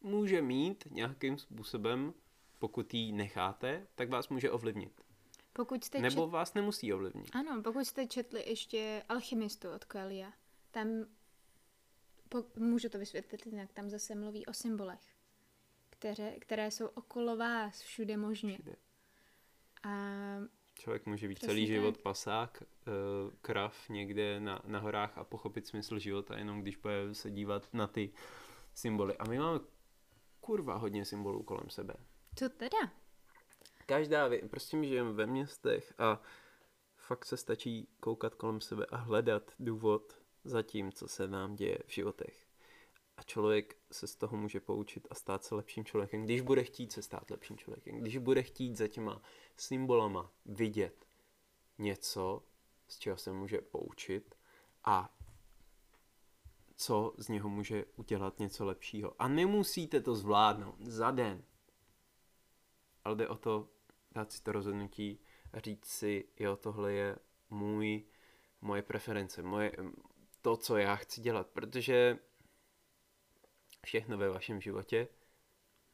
může 0.00 0.42
mít 0.42 0.84
nějakým 0.90 1.38
způsobem, 1.38 2.14
pokud 2.58 2.94
ji 2.94 3.12
necháte, 3.12 3.86
tak 3.94 4.08
vás 4.08 4.28
může 4.28 4.50
ovlivnit. 4.50 5.00
Pokud 5.52 5.84
jste 5.84 5.98
Nebo 6.00 6.24
čet... 6.24 6.30
vás 6.30 6.54
nemusí 6.54 6.92
ovlivnit. 6.92 7.28
Ano, 7.32 7.62
pokud 7.62 7.84
jste 7.84 8.06
četli 8.06 8.48
ještě 8.48 9.02
Alchymistu 9.08 9.70
od 9.70 9.84
Coelia, 9.92 10.32
tam 10.70 10.88
po... 12.28 12.44
můžu 12.56 12.88
to 12.88 12.98
vysvětlit 12.98 13.46
jinak, 13.46 13.72
tam 13.72 13.90
zase 13.90 14.14
mluví 14.14 14.46
o 14.46 14.52
symbolech, 14.52 15.16
které, 15.90 16.38
které 16.38 16.70
jsou 16.70 16.86
okolo 16.86 17.36
vás 17.36 17.80
všude 17.80 18.16
možně. 18.16 18.54
Všude. 18.54 18.76
A 19.82 19.90
Člověk 20.80 21.06
může 21.06 21.28
být 21.28 21.34
Přesně 21.34 21.48
celý 21.48 21.66
tak. 21.66 21.68
život 21.68 21.98
pasák, 21.98 22.62
eh, 22.62 22.90
krav 23.40 23.88
někde 23.88 24.40
na, 24.40 24.62
na 24.66 24.78
horách 24.78 25.18
a 25.18 25.24
pochopit 25.24 25.66
smysl 25.66 25.98
života 25.98 26.38
jenom 26.38 26.62
když 26.62 26.76
bude 26.76 27.14
se 27.14 27.30
dívat 27.30 27.68
na 27.74 27.86
ty 27.86 28.10
symboly. 28.74 29.16
A 29.16 29.24
my 29.28 29.38
máme 29.38 29.60
kurva 30.40 30.76
hodně 30.76 31.04
symbolů 31.04 31.42
kolem 31.42 31.70
sebe. 31.70 31.94
co 32.36 32.48
teda? 32.48 32.78
Každá 33.86 34.28
věc, 34.28 34.44
prostě 34.50 34.76
my 34.76 34.88
žijeme 34.88 35.12
ve 35.12 35.26
městech 35.26 35.94
a 35.98 36.22
fakt 36.96 37.24
se 37.24 37.36
stačí 37.36 37.88
koukat 38.00 38.34
kolem 38.34 38.60
sebe 38.60 38.86
a 38.86 38.96
hledat 38.96 39.52
důvod 39.58 40.22
za 40.44 40.62
tím, 40.62 40.92
co 40.92 41.08
se 41.08 41.28
nám 41.28 41.56
děje 41.56 41.78
v 41.86 41.92
životech. 41.92 42.49
A 43.20 43.22
člověk 43.22 43.76
se 43.92 44.06
z 44.06 44.16
toho 44.16 44.36
může 44.36 44.60
poučit 44.60 45.06
a 45.10 45.14
stát 45.14 45.44
se 45.44 45.54
lepším 45.54 45.84
člověkem, 45.84 46.24
když 46.24 46.40
bude 46.40 46.64
chtít 46.64 46.92
se 46.92 47.02
stát 47.02 47.30
lepším 47.30 47.56
člověkem, 47.56 48.00
když 48.00 48.16
bude 48.16 48.42
chtít 48.42 48.76
za 48.76 48.88
těma 48.88 49.22
symbolama 49.56 50.32
vidět 50.46 51.06
něco, 51.78 52.42
z 52.88 52.98
čeho 52.98 53.16
se 53.16 53.32
může 53.32 53.58
poučit 53.58 54.34
a 54.84 55.16
co 56.76 57.14
z 57.18 57.28
něho 57.28 57.48
může 57.48 57.84
udělat 57.96 58.38
něco 58.38 58.64
lepšího. 58.64 59.14
A 59.18 59.28
nemusíte 59.28 60.00
to 60.00 60.14
zvládnout 60.14 60.80
za 60.80 61.10
den. 61.10 61.44
Ale 63.04 63.16
jde 63.16 63.28
o 63.28 63.36
to 63.36 63.68
dát 64.12 64.32
si 64.32 64.42
to 64.42 64.52
rozhodnutí 64.52 65.20
a 65.52 65.60
říct 65.60 65.86
si, 65.86 66.28
jo, 66.38 66.56
tohle 66.56 66.92
je 66.92 67.16
můj, 67.50 68.04
moje 68.60 68.82
preference, 68.82 69.42
moje, 69.42 69.72
to, 70.42 70.56
co 70.56 70.76
já 70.76 70.96
chci 70.96 71.20
dělat, 71.20 71.46
protože 71.46 72.18
všechno 73.86 74.18
ve 74.18 74.28
vašem 74.28 74.60
životě 74.60 75.08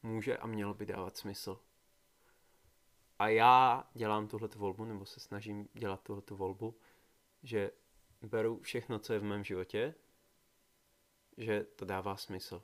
může 0.03 0.37
a 0.37 0.47
mělo 0.47 0.73
by 0.73 0.85
dávat 0.85 1.17
smysl. 1.17 1.59
A 3.19 3.27
já 3.27 3.89
dělám 3.93 4.27
tuhle 4.27 4.49
volbu, 4.55 4.85
nebo 4.85 5.05
se 5.05 5.19
snažím 5.19 5.69
dělat 5.73 6.03
tuhle 6.03 6.23
volbu, 6.29 6.79
že 7.43 7.71
beru 8.21 8.59
všechno, 8.59 8.99
co 8.99 9.13
je 9.13 9.19
v 9.19 9.23
mém 9.23 9.43
životě, 9.43 9.95
že 11.37 11.63
to 11.63 11.85
dává 11.85 12.17
smysl. 12.17 12.63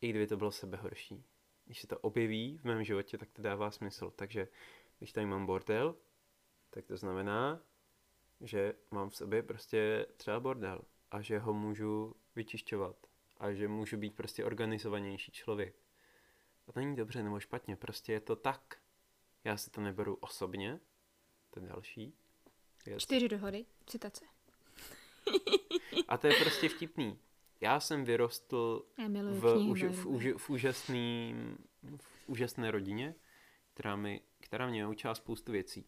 I 0.00 0.10
kdyby 0.10 0.26
to 0.26 0.36
bylo 0.36 0.52
sebehorší. 0.52 1.24
Když 1.64 1.80
se 1.80 1.86
to 1.86 1.98
objeví 1.98 2.58
v 2.58 2.64
mém 2.64 2.84
životě, 2.84 3.18
tak 3.18 3.30
to 3.30 3.42
dává 3.42 3.70
smysl. 3.70 4.10
Takže 4.10 4.48
když 4.98 5.12
tady 5.12 5.26
mám 5.26 5.46
bordel, 5.46 5.96
tak 6.70 6.86
to 6.86 6.96
znamená, 6.96 7.62
že 8.40 8.74
mám 8.90 9.10
v 9.10 9.16
sobě 9.16 9.42
prostě 9.42 10.06
třeba 10.16 10.40
bordel 10.40 10.80
a 11.10 11.20
že 11.20 11.38
ho 11.38 11.54
můžu 11.54 12.16
vyčišťovat 12.34 13.09
a 13.40 13.52
že 13.52 13.68
můžu 13.68 13.96
být 13.96 14.16
prostě 14.16 14.44
organizovanější 14.44 15.32
člověk. 15.32 15.74
A 16.68 16.72
to 16.72 16.80
není 16.80 16.96
dobře 16.96 17.22
nebo 17.22 17.40
špatně, 17.40 17.76
prostě 17.76 18.12
je 18.12 18.20
to 18.20 18.36
tak. 18.36 18.80
Já 19.44 19.56
si 19.56 19.70
to 19.70 19.80
neberu 19.80 20.14
osobně, 20.14 20.80
to 21.50 21.60
je 21.60 21.66
další 21.66 22.14
věc. 22.86 23.02
Čtyři 23.02 23.28
dohody, 23.28 23.64
citace. 23.86 24.24
A 26.08 26.18
to 26.18 26.26
je 26.26 26.34
prostě 26.40 26.68
vtipný. 26.68 27.18
Já 27.60 27.80
jsem 27.80 28.04
vyrostl 28.04 28.86
Já 28.98 29.08
v, 29.08 29.68
už, 29.70 29.84
v, 29.84 30.06
už, 30.06 30.26
v, 30.36 30.50
úžasný, 30.50 31.34
v 31.96 32.28
úžasné 32.28 32.70
rodině, 32.70 33.14
která, 33.74 33.96
mi, 33.96 34.20
která 34.40 34.66
mě 34.66 34.82
naučila 34.82 35.14
spoustu 35.14 35.52
věcí. 35.52 35.86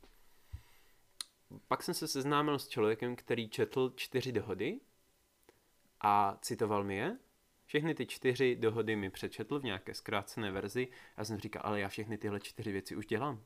Pak 1.69 1.83
jsem 1.83 1.95
se 1.95 2.09
seznámil 2.09 2.59
s 2.59 2.69
člověkem, 2.69 3.17
který 3.17 3.49
četl 3.49 3.93
čtyři 3.97 4.33
dohody 4.33 4.81
a 6.01 6.39
citoval 6.43 6.85
mi 6.85 6.97
je. 6.97 7.19
Všechny 7.73 7.95
ty 7.95 8.07
čtyři 8.07 8.57
dohody 8.57 8.97
mi 8.97 9.11
přečetl 9.11 9.61
v 9.61 9.65
nějaké 9.65 9.95
zkrácené 9.95 10.53
verzi 10.53 10.89
a 11.17 11.25
jsem 11.25 11.39
říkal, 11.39 11.63
ale 11.65 11.81
já 11.81 11.89
všechny 11.89 12.19
tyhle 12.19 12.41
čtyři 12.41 12.73
věci 12.73 12.97
už 12.97 13.07
dělám. 13.07 13.45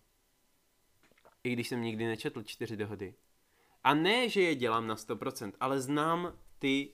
I 1.45 1.53
když 1.53 1.69
jsem 1.69 1.83
nikdy 1.83 2.07
nečetl 2.07 2.43
čtyři 2.43 2.77
dohody. 2.77 3.15
A 3.85 3.95
ne, 3.95 4.29
že 4.29 4.43
je 4.43 4.55
dělám 4.55 4.87
na 4.87 4.95
100%, 4.95 5.53
ale 5.61 5.81
znám 5.81 6.39
ty, 6.59 6.93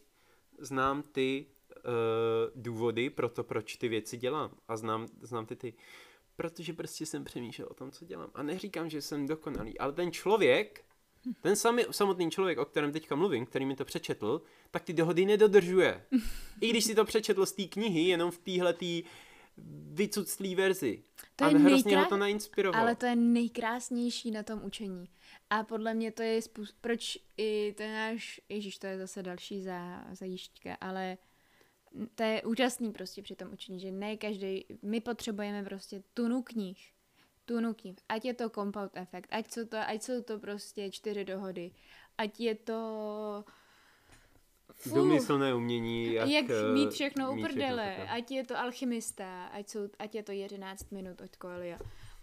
znám 0.59 1.03
ty 1.03 1.47
uh, 1.71 1.83
důvody 2.55 3.11
pro 3.11 3.29
to, 3.29 3.45
proč 3.45 3.77
ty 3.77 3.89
věci 3.89 4.17
dělám. 4.17 4.57
A 4.69 4.77
znám, 4.77 5.07
znám 5.21 5.47
ty 5.47 5.57
ty, 5.57 5.75
protože 6.37 6.73
prostě 6.73 7.07
jsem 7.07 7.25
přemýšlel 7.25 7.69
o 7.71 7.75
tom, 7.75 7.91
co 7.91 8.05
dělám. 8.05 8.31
A 8.35 8.43
neříkám, 8.43 8.91
že 8.91 9.03
jsem 9.03 9.27
dokonalý, 9.27 9.79
ale 9.79 9.93
ten 9.93 10.13
člověk, 10.13 10.85
ten 11.41 11.57
sami, 11.57 11.87
samotný 11.91 12.31
člověk, 12.31 12.59
o 12.59 12.65
kterém 12.65 12.93
teďka 12.93 13.17
mluvím, 13.17 13.47
který 13.47 13.67
mi 13.67 13.77
to 13.77 13.85
přečetl, 13.85 14.43
tak 14.71 14.85
ty 14.85 14.93
dohody 14.93 15.27
nedodržuje. 15.27 16.07
I 16.61 16.71
když 16.71 16.85
si 16.85 16.95
to 16.95 17.05
přečetl 17.05 17.47
z 17.47 17.53
té 17.53 17.65
knihy, 17.65 18.01
jenom 18.01 18.31
v 18.31 18.39
téhle 18.39 18.75
tý 18.75 19.03
vycuctlý 19.93 20.55
verzi. 20.55 21.03
To 21.37 21.45
a 21.45 21.49
je 21.49 21.59
hrozně 21.59 21.97
ho 21.97 22.03
nejkrá- 22.03 22.09
to 22.09 22.17
nainspirovalo. 22.17 22.83
Ale 22.83 22.97
to 22.97 23.07
je 23.07 23.17
nejkrásnější 23.17 24.31
na 24.31 24.43
tom 24.43 24.65
učení. 24.65 25.09
A 25.51 25.65
podle 25.65 25.95
mě 25.95 26.13
to 26.13 26.23
je 26.23 26.43
způsob, 26.43 26.77
proč 26.81 27.19
i 27.37 27.75
ten 27.77 27.93
náš, 27.93 28.41
ježíš, 28.49 28.79
to 28.79 28.87
je 28.87 28.99
zase 28.99 29.23
další 29.23 29.63
za, 29.63 30.05
zajížďka, 30.13 30.75
ale 30.81 31.19
to 32.15 32.23
je 32.23 32.43
úžasný 32.43 32.93
prostě 32.93 33.23
při 33.23 33.37
tom 33.37 33.53
učení, 33.53 33.81
že 33.81 33.93
ne 33.93 34.17
každý, 34.17 34.65
my 34.83 35.01
potřebujeme 35.01 35.65
prostě 35.65 36.03
tunu 36.15 36.43
knih, 36.43 36.93
tunu 37.45 37.75
knih, 37.75 37.97
ať 38.09 38.25
je 38.25 38.35
to 38.35 38.51
compound 38.51 38.91
efekt, 38.95 39.29
ať 39.31 39.53
jsou 39.53 39.65
to, 39.65 39.79
ať 39.79 40.03
jsou 40.03 40.23
to 40.23 40.39
prostě 40.39 40.91
čtyři 40.91 41.25
dohody, 41.25 41.71
ať 42.19 42.41
je 42.41 42.55
to 42.55 42.79
Fuh, 44.75 44.95
Důmyslné 44.95 45.55
umění, 45.55 46.13
jak, 46.13 46.29
jak 46.29 46.51
eh, 46.51 46.73
mít 46.73 46.91
všechno 46.91 47.33
u 47.33 47.43
prdele, 47.43 47.97
ať 48.09 48.31
je 48.31 48.45
to 48.45 48.59
alchymista, 48.59 49.47
ať, 49.47 49.69
jsou, 49.69 49.89
ať 49.99 50.15
je 50.15 50.23
to 50.23 50.33
11 50.33 50.91
minut 50.91 51.21
od 51.21 51.37
Coelia. 51.43 51.79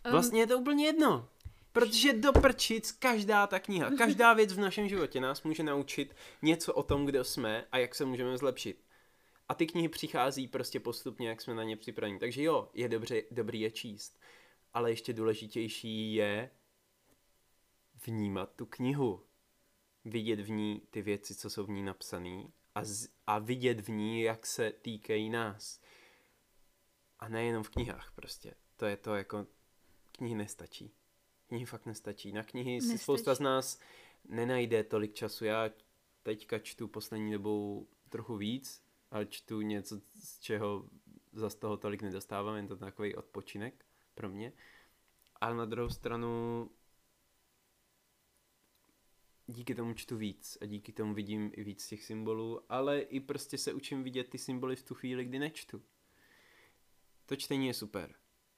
Um, 0.06 0.12
Vlastně 0.12 0.40
je 0.40 0.48
to 0.48 0.60
úplně 0.60 0.86
jedno. 0.86 1.30
Protože 1.72 2.14
do 2.14 2.32
prčic 2.32 2.92
každá 2.92 3.48
ta 3.48 3.60
kniha, 3.60 3.92
každá 3.98 4.34
věc 4.40 4.54
v 4.54 4.60
našem 4.60 4.90
životě 4.90 5.22
nás 5.22 5.44
může 5.44 5.64
naučit 5.64 6.16
něco 6.42 6.74
o 6.74 6.84
tom, 6.84 7.06
kdo 7.06 7.24
jsme 7.24 7.66
a 7.72 7.78
jak 7.78 7.96
se 7.96 8.06
můžeme 8.06 8.38
zlepšit. 8.38 8.84
A 9.50 9.54
ty 9.54 9.68
knihy 9.68 9.90
přichází 9.90 10.48
prostě 10.48 10.80
postupně, 10.80 11.30
jak 11.30 11.42
jsme 11.42 11.54
na 11.54 11.64
ně 11.64 11.78
připraveni. 11.78 12.20
Takže 12.20 12.44
jo, 12.44 12.70
je 12.74 12.90
dobře, 12.90 13.22
dobrý 13.32 13.62
je 13.62 13.72
číst. 13.72 14.19
Ale 14.74 14.92
ještě 14.92 15.14
důležitější 15.14 16.14
je 16.14 16.52
vnímat 18.06 18.56
tu 18.56 18.66
knihu. 18.66 19.26
Vidět 20.06 20.40
v 20.40 20.50
ní 20.50 20.82
ty 20.90 21.02
věci, 21.02 21.36
co 21.36 21.50
jsou 21.50 21.66
v 21.66 21.70
ní 21.70 21.84
napsané 21.84 22.44
a, 22.76 22.84
z, 22.84 23.10
a 23.28 23.40
vidět 23.40 23.80
v 23.80 23.90
ní, 23.90 24.22
jak 24.22 24.46
se 24.46 24.72
týkají 24.72 25.30
nás. 25.30 25.82
A 27.20 27.30
nejenom 27.30 27.64
v 27.64 27.70
knihách 27.70 28.12
prostě. 28.16 28.54
To 28.78 28.86
je 28.86 28.98
to 28.98 29.16
jako, 29.16 29.48
knihy 30.12 30.36
nestačí. 30.36 30.92
Knihy 31.48 31.66
fakt 31.66 31.86
nestačí. 31.86 32.32
Na 32.32 32.44
knihy 32.44 32.82
si 32.82 32.88
Nestačí. 32.88 33.04
spousta 33.04 33.36
z 33.36 33.40
nás 33.40 33.80
nenajde 34.28 34.84
tolik 34.84 35.14
času. 35.14 35.46
Já 35.46 35.70
teďka 36.24 36.60
čtu 36.60 36.88
poslední 36.88 37.32
dobou 37.32 37.88
trochu 38.10 38.38
víc, 38.38 38.84
ale 39.12 39.26
čtu 39.26 39.62
něco, 39.62 40.02
z 40.24 40.40
čeho 40.40 40.90
za 41.34 41.50
z 41.50 41.56
toho 41.56 41.78
tolik 41.78 42.02
nedostávám, 42.02 42.56
jen 42.56 42.68
to 42.68 42.78
takový 42.78 43.16
odpočinek 43.16 43.86
pro 44.20 44.30
mě. 44.30 44.54
Ale 45.42 45.56
na 45.56 45.66
druhou 45.66 45.90
stranu 45.90 46.70
díky 49.48 49.76
tomu 49.76 49.94
čtu 49.94 50.18
víc 50.18 50.58
a 50.62 50.66
díky 50.66 50.92
tomu 50.92 51.14
vidím 51.14 51.52
i 51.54 51.64
víc 51.64 51.88
těch 51.88 52.04
symbolů, 52.04 52.62
ale 52.70 53.00
i 53.00 53.20
prostě 53.20 53.58
se 53.58 53.74
učím 53.74 54.04
vidět 54.04 54.30
ty 54.30 54.38
symboly 54.38 54.76
v 54.76 54.84
tu 54.84 54.96
chvíli, 54.96 55.26
kdy 55.26 55.40
nečtu. 55.40 55.82
To 57.26 57.36
čtení 57.36 57.68
je 57.68 57.74
super, 57.74 58.16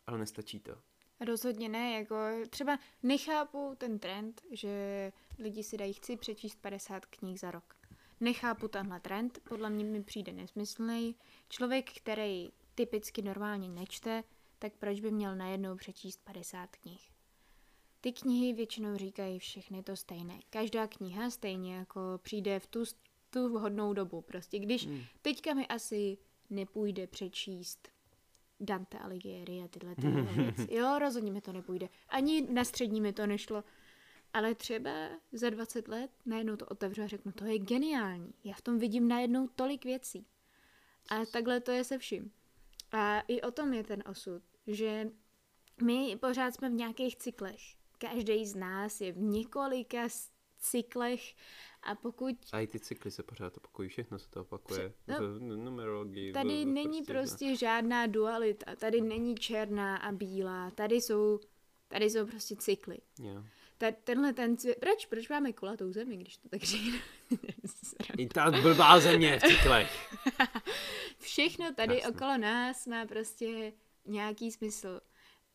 ale 0.07 0.17
nestačí 0.17 0.59
to. 0.59 0.81
Rozhodně 1.19 1.69
ne, 1.69 1.91
jako 1.91 2.15
třeba 2.49 2.79
nechápu 3.03 3.75
ten 3.77 3.99
trend, 3.99 4.41
že 4.51 5.11
lidi 5.39 5.63
si 5.63 5.77
dají 5.77 5.93
chci 5.93 6.17
přečíst 6.17 6.61
50 6.61 7.05
knih 7.05 7.39
za 7.39 7.51
rok. 7.51 7.75
Nechápu 8.19 8.67
tenhle 8.67 8.99
trend, 8.99 9.39
podle 9.49 9.69
mě 9.69 9.83
mi 9.83 10.03
přijde 10.03 10.33
nesmyslný. 10.33 11.15
Člověk, 11.49 11.93
který 11.93 12.51
typicky 12.75 13.21
normálně 13.21 13.69
nečte, 13.69 14.23
tak 14.61 14.73
proč 14.73 14.99
by 14.99 15.11
měl 15.11 15.35
najednou 15.35 15.75
přečíst 15.75 16.21
50 16.23 16.75
knih? 16.75 17.11
Ty 18.01 18.11
knihy 18.11 18.53
většinou 18.53 18.97
říkají 18.97 19.39
všechny 19.39 19.83
to 19.83 19.95
stejné. 19.95 20.39
Každá 20.49 20.87
kniha 20.87 21.29
stejně 21.29 21.75
jako 21.75 21.99
přijde 22.23 22.59
v 22.59 22.67
tu, 22.67 22.83
tu 23.29 23.49
vhodnou 23.49 23.93
dobu. 23.93 24.21
Prostě 24.21 24.59
když 24.59 24.85
Hmm. 24.87 25.01
teďka 25.21 25.53
mi 25.53 25.67
asi 25.67 26.17
nepůjde 26.49 27.07
přečíst 27.07 27.87
Dante 28.59 28.99
Alighieri 28.99 29.61
a 29.61 29.67
tyhle 29.67 29.95
ty 29.95 30.01
věci. 30.41 30.73
Jo, 30.73 30.99
rozhodně 30.99 31.31
mi 31.31 31.41
to 31.41 31.53
nepůjde. 31.53 31.89
Ani 32.09 32.41
na 32.53 32.63
střední 32.65 33.01
mi 33.01 33.13
to 33.13 33.27
nešlo. 33.27 33.63
Ale 34.33 34.55
třeba 34.55 34.91
za 35.31 35.49
20 35.49 35.87
let 35.87 36.11
najednou 36.25 36.55
to 36.55 36.65
otevřu 36.65 37.01
a 37.01 37.07
řeknu, 37.07 37.31
to 37.31 37.45
je 37.45 37.59
geniální. 37.59 38.33
Já 38.43 38.53
v 38.53 38.61
tom 38.61 38.79
vidím 38.79 39.07
najednou 39.07 39.47
tolik 39.47 39.85
věcí. 39.85 40.25
A 41.09 41.25
takhle 41.25 41.59
to 41.59 41.71
je 41.71 41.83
se 41.83 41.97
vším. 41.97 42.31
A 42.91 43.19
i 43.19 43.41
o 43.41 43.51
tom 43.51 43.73
je 43.73 43.83
ten 43.83 44.03
osud, 44.09 44.43
že 44.67 45.07
my 45.83 46.17
pořád 46.21 46.53
jsme 46.55 46.69
v 46.69 46.73
nějakých 46.73 47.15
cyklech. 47.15 47.59
Každý 47.97 48.45
z 48.45 48.55
nás 48.55 49.01
je 49.01 49.11
v 49.11 49.17
několika 49.17 50.07
cyklech 50.59 51.33
a 51.83 51.95
pokud 51.95 52.35
A 52.51 52.59
i 52.59 52.67
ty 52.67 52.79
cykly 52.79 53.11
se 53.11 53.23
pořád 53.23 53.57
opakují, 53.57 53.89
všechno 53.89 54.19
se 54.19 54.29
to 54.29 54.41
opakuje. 54.41 54.93
no, 55.07 55.15
v 55.19 55.39
numerologii. 55.41 56.33
Tady 56.33 56.63
v- 56.65 56.67
není 56.67 57.01
prostě 57.03 57.55
žádná 57.55 58.07
dualita, 58.07 58.75
tady 58.75 59.01
není 59.01 59.35
černá 59.35 59.97
a 59.97 60.11
bílá, 60.11 60.71
tady 60.71 60.95
jsou, 60.95 61.39
tady 61.87 62.09
jsou 62.09 62.25
prostě 62.27 62.55
cykly. 62.55 62.97
Jo. 63.19 63.43
Ta, 63.77 63.91
tenhle 64.03 64.33
ten 64.33 64.57
cvě... 64.57 64.75
Proč? 64.75 65.05
Proč 65.05 65.29
máme 65.29 65.53
kulatou 65.53 65.91
zemi, 65.91 66.17
když 66.17 66.37
to 66.37 66.49
tak 66.49 66.63
řeknu? 66.63 66.97
I 68.17 68.27
ta 68.27 68.51
blbá 68.51 68.99
země 68.99 69.39
v 69.39 69.43
cyklech. 69.47 70.17
Všechno 71.19 71.73
tady 71.73 71.95
Jasně. 71.95 72.09
okolo 72.09 72.37
nás 72.37 72.87
má 72.87 73.05
prostě 73.05 73.73
nějaký 74.05 74.51
smysl. 74.51 75.01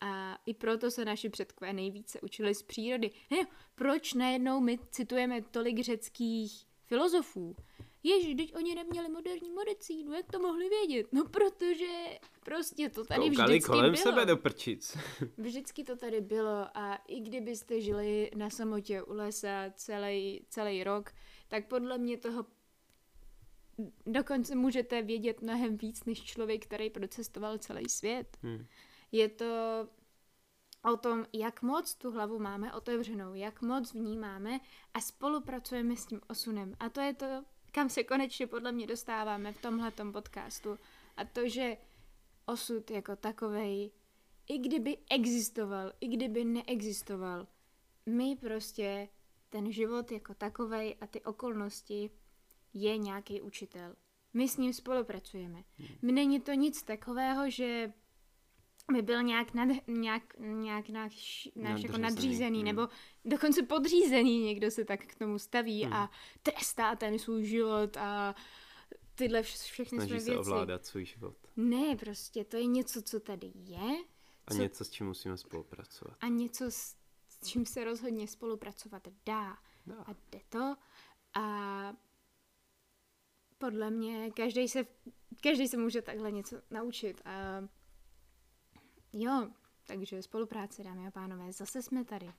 A 0.01 0.37
i 0.45 0.53
proto 0.53 0.91
se 0.91 1.05
naši 1.05 1.29
předkové 1.29 1.73
nejvíce 1.73 2.21
učili 2.21 2.55
z 2.55 2.63
přírody. 2.63 3.11
Ne, 3.31 3.37
proč 3.75 4.13
najednou 4.13 4.59
my 4.59 4.79
citujeme 4.91 5.41
tolik 5.41 5.79
řeckých 5.79 6.65
filozofů? 6.85 7.55
Ježiš, 8.03 8.35
teď 8.35 8.55
oni 8.55 8.75
neměli 8.75 9.09
moderní 9.09 9.51
medicínu, 9.51 10.13
jak 10.13 10.31
to 10.31 10.39
mohli 10.39 10.69
vědět? 10.69 11.07
No 11.13 11.25
protože 11.25 11.85
prostě 12.45 12.89
to 12.89 13.05
tady 13.05 13.29
Koukali 13.29 13.49
vždycky 13.49 13.67
kolem 13.67 13.91
bylo. 13.91 14.03
sebe 14.03 14.25
do 14.25 14.37
prčic. 14.37 14.97
Vždycky 15.37 15.83
to 15.83 15.95
tady 15.95 16.21
bylo 16.21 16.77
a 16.77 16.95
i 17.07 17.19
kdybyste 17.19 17.81
žili 17.81 18.31
na 18.35 18.49
samotě 18.49 19.03
u 19.03 19.13
lesa 19.13 19.71
celý, 19.75 20.45
celý 20.49 20.83
rok, 20.83 21.11
tak 21.47 21.67
podle 21.67 21.97
mě 21.97 22.17
toho 22.17 22.45
dokonce 24.05 24.55
můžete 24.55 25.01
vědět 25.01 25.41
mnohem 25.41 25.77
víc 25.77 26.05
než 26.05 26.23
člověk, 26.23 26.65
který 26.65 26.89
procestoval 26.89 27.57
celý 27.57 27.89
svět. 27.89 28.37
Hmm. 28.41 28.65
Je 29.11 29.29
to 29.29 29.45
o 30.93 30.97
tom, 30.97 31.25
jak 31.33 31.61
moc 31.61 31.95
tu 31.95 32.11
hlavu 32.11 32.39
máme 32.39 32.73
otevřenou, 32.73 33.33
jak 33.33 33.61
moc 33.61 33.93
vnímáme 33.93 34.59
a 34.93 35.01
spolupracujeme 35.01 35.95
s 35.95 36.05
tím 36.05 36.21
osunem. 36.29 36.75
A 36.79 36.89
to 36.89 37.01
je 37.01 37.13
to, 37.13 37.43
kam 37.71 37.89
se 37.89 38.03
konečně 38.03 38.47
podle 38.47 38.71
mě 38.71 38.87
dostáváme 38.87 39.53
v 39.53 39.61
tomhletom 39.61 40.13
podcastu. 40.13 40.79
A 41.17 41.25
to, 41.25 41.49
že 41.49 41.77
osud 42.45 42.91
jako 42.91 43.15
takovej, 43.15 43.91
i 44.47 44.57
kdyby 44.57 44.97
existoval, 45.09 45.93
i 45.99 46.07
kdyby 46.07 46.45
neexistoval, 46.45 47.47
my 48.05 48.35
prostě 48.35 49.09
ten 49.49 49.71
život 49.71 50.11
jako 50.11 50.33
takovej 50.33 50.95
a 51.01 51.07
ty 51.07 51.21
okolnosti 51.21 52.09
je 52.73 52.97
nějaký 52.97 53.41
učitel. 53.41 53.95
My 54.33 54.47
s 54.49 54.57
ním 54.57 54.73
spolupracujeme. 54.73 55.63
My 56.01 56.11
není 56.11 56.39
to 56.41 56.51
nic 56.53 56.83
takového, 56.83 57.49
že 57.49 57.93
by 58.93 59.01
byl 59.01 59.23
nějak, 59.23 59.53
nad, 59.53 59.67
nějak, 59.87 60.23
nějak 60.39 60.89
náš, 60.89 61.49
náš 61.55 61.83
jako 61.83 61.97
nadřízený, 61.97 62.57
hmm. 62.59 62.65
nebo 62.65 62.87
dokonce 63.25 63.63
podřízený, 63.63 64.43
někdo 64.43 64.71
se 64.71 64.85
tak 64.85 65.05
k 65.05 65.15
tomu 65.15 65.39
staví 65.39 65.83
Hmm. 65.83 65.93
a 65.93 66.11
trestá 66.43 66.95
ten 66.95 67.19
svůj 67.19 67.45
život 67.45 67.97
a 67.97 68.35
tyhle 69.15 69.41
vš- 69.41 69.71
všechny 69.71 69.97
Snaží 69.97 70.09
své 70.09 70.19
se 70.19 70.31
věci. 70.31 70.39
ovládat 70.49 70.85
svůj 70.85 71.05
život. 71.05 71.37
Ne, 71.55 71.95
prostě 71.95 72.43
to 72.43 72.57
je 72.57 72.65
něco, 72.65 73.01
co 73.01 73.19
tady 73.19 73.51
je 73.55 73.97
A 74.47 74.53
Co- 74.53 74.57
něco, 74.61 74.85
s 74.85 74.89
čím 74.89 75.07
musíme 75.07 75.37
spolupracovat. 75.37 76.17
a 76.21 76.27
něco, 76.27 76.63
s, 76.71 76.95
s 77.27 77.47
čím 77.47 77.65
se 77.65 77.83
rozhodně 77.83 78.27
spolupracovat 78.27 79.07
dá. 79.25 79.57
Dá. 79.85 79.95
A 80.05 80.11
jde 80.31 80.41
to. 80.49 80.75
A 81.33 81.93
podle 83.57 83.89
mě 83.89 84.31
každý 84.31 84.67
se, 84.67 84.85
každý 85.43 85.67
se 85.67 85.77
může 85.77 86.01
takhle 86.01 86.31
něco 86.31 86.61
naučit. 86.71 87.21
A 87.25 87.67
jo, 89.13 89.49
takže 89.87 90.21
spolupráce, 90.21 90.83
dámy 90.83 91.07
a 91.07 91.11
pánové, 91.11 91.51
zase 91.51 91.81
jsme 91.81 92.05
tady. 92.05 92.33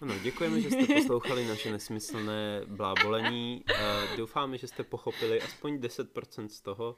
Ano, 0.00 0.18
děkujeme, 0.18 0.60
že 0.60 0.70
jste 0.70 0.94
poslouchali 0.94 1.48
naše 1.48 1.72
nesmyslné 1.72 2.62
blábolení. 2.66 3.64
Doufáme, 4.16 4.58
že 4.58 4.68
jste 4.68 4.84
pochopili 4.84 5.42
aspoň 5.42 5.76
10% 5.76 6.48
z 6.48 6.60
toho. 6.60 6.96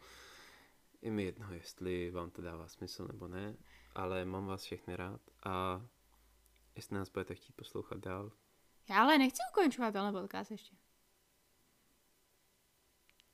Je 1.02 1.10
mi 1.10 1.24
jedno, 1.24 1.52
jestli 1.52 2.10
vám 2.10 2.30
to 2.30 2.42
dává 2.42 2.68
smysl 2.68 3.06
nebo 3.12 3.28
ne, 3.28 3.56
ale 3.94 4.24
mám 4.24 4.46
vás 4.46 4.62
všechny 4.62 4.96
rád 4.96 5.20
a 5.44 5.86
jestli 6.76 6.96
nás 6.96 7.08
budete 7.08 7.34
chtít 7.34 7.52
poslouchat 7.56 7.98
dál, 7.98 8.32
Já 8.90 9.02
ale 9.02 9.18
nechci 9.18 9.38
ukončovat 9.52 9.92
tenhle 9.92 10.22
podcast 10.22 10.50
ještě. 10.50 10.76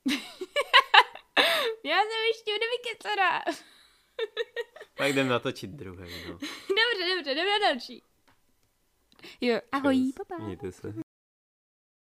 Já 1.83 1.97
jsem 2.01 2.21
ještě 2.27 2.51
nevykecaná. 2.51 3.43
tak 4.95 5.09
jdem 5.09 5.27
natočit 5.27 5.71
druhý. 5.71 6.25
No. 6.27 6.33
Dobře, 6.33 7.15
dobře, 7.15 7.35
jdeme 7.35 7.59
na 7.59 7.67
další. 7.69 8.03
Jo, 9.41 9.59
ahoj, 9.71 10.11
papa. 10.17 10.43
Mějte 10.43 10.71
se. 10.71 10.93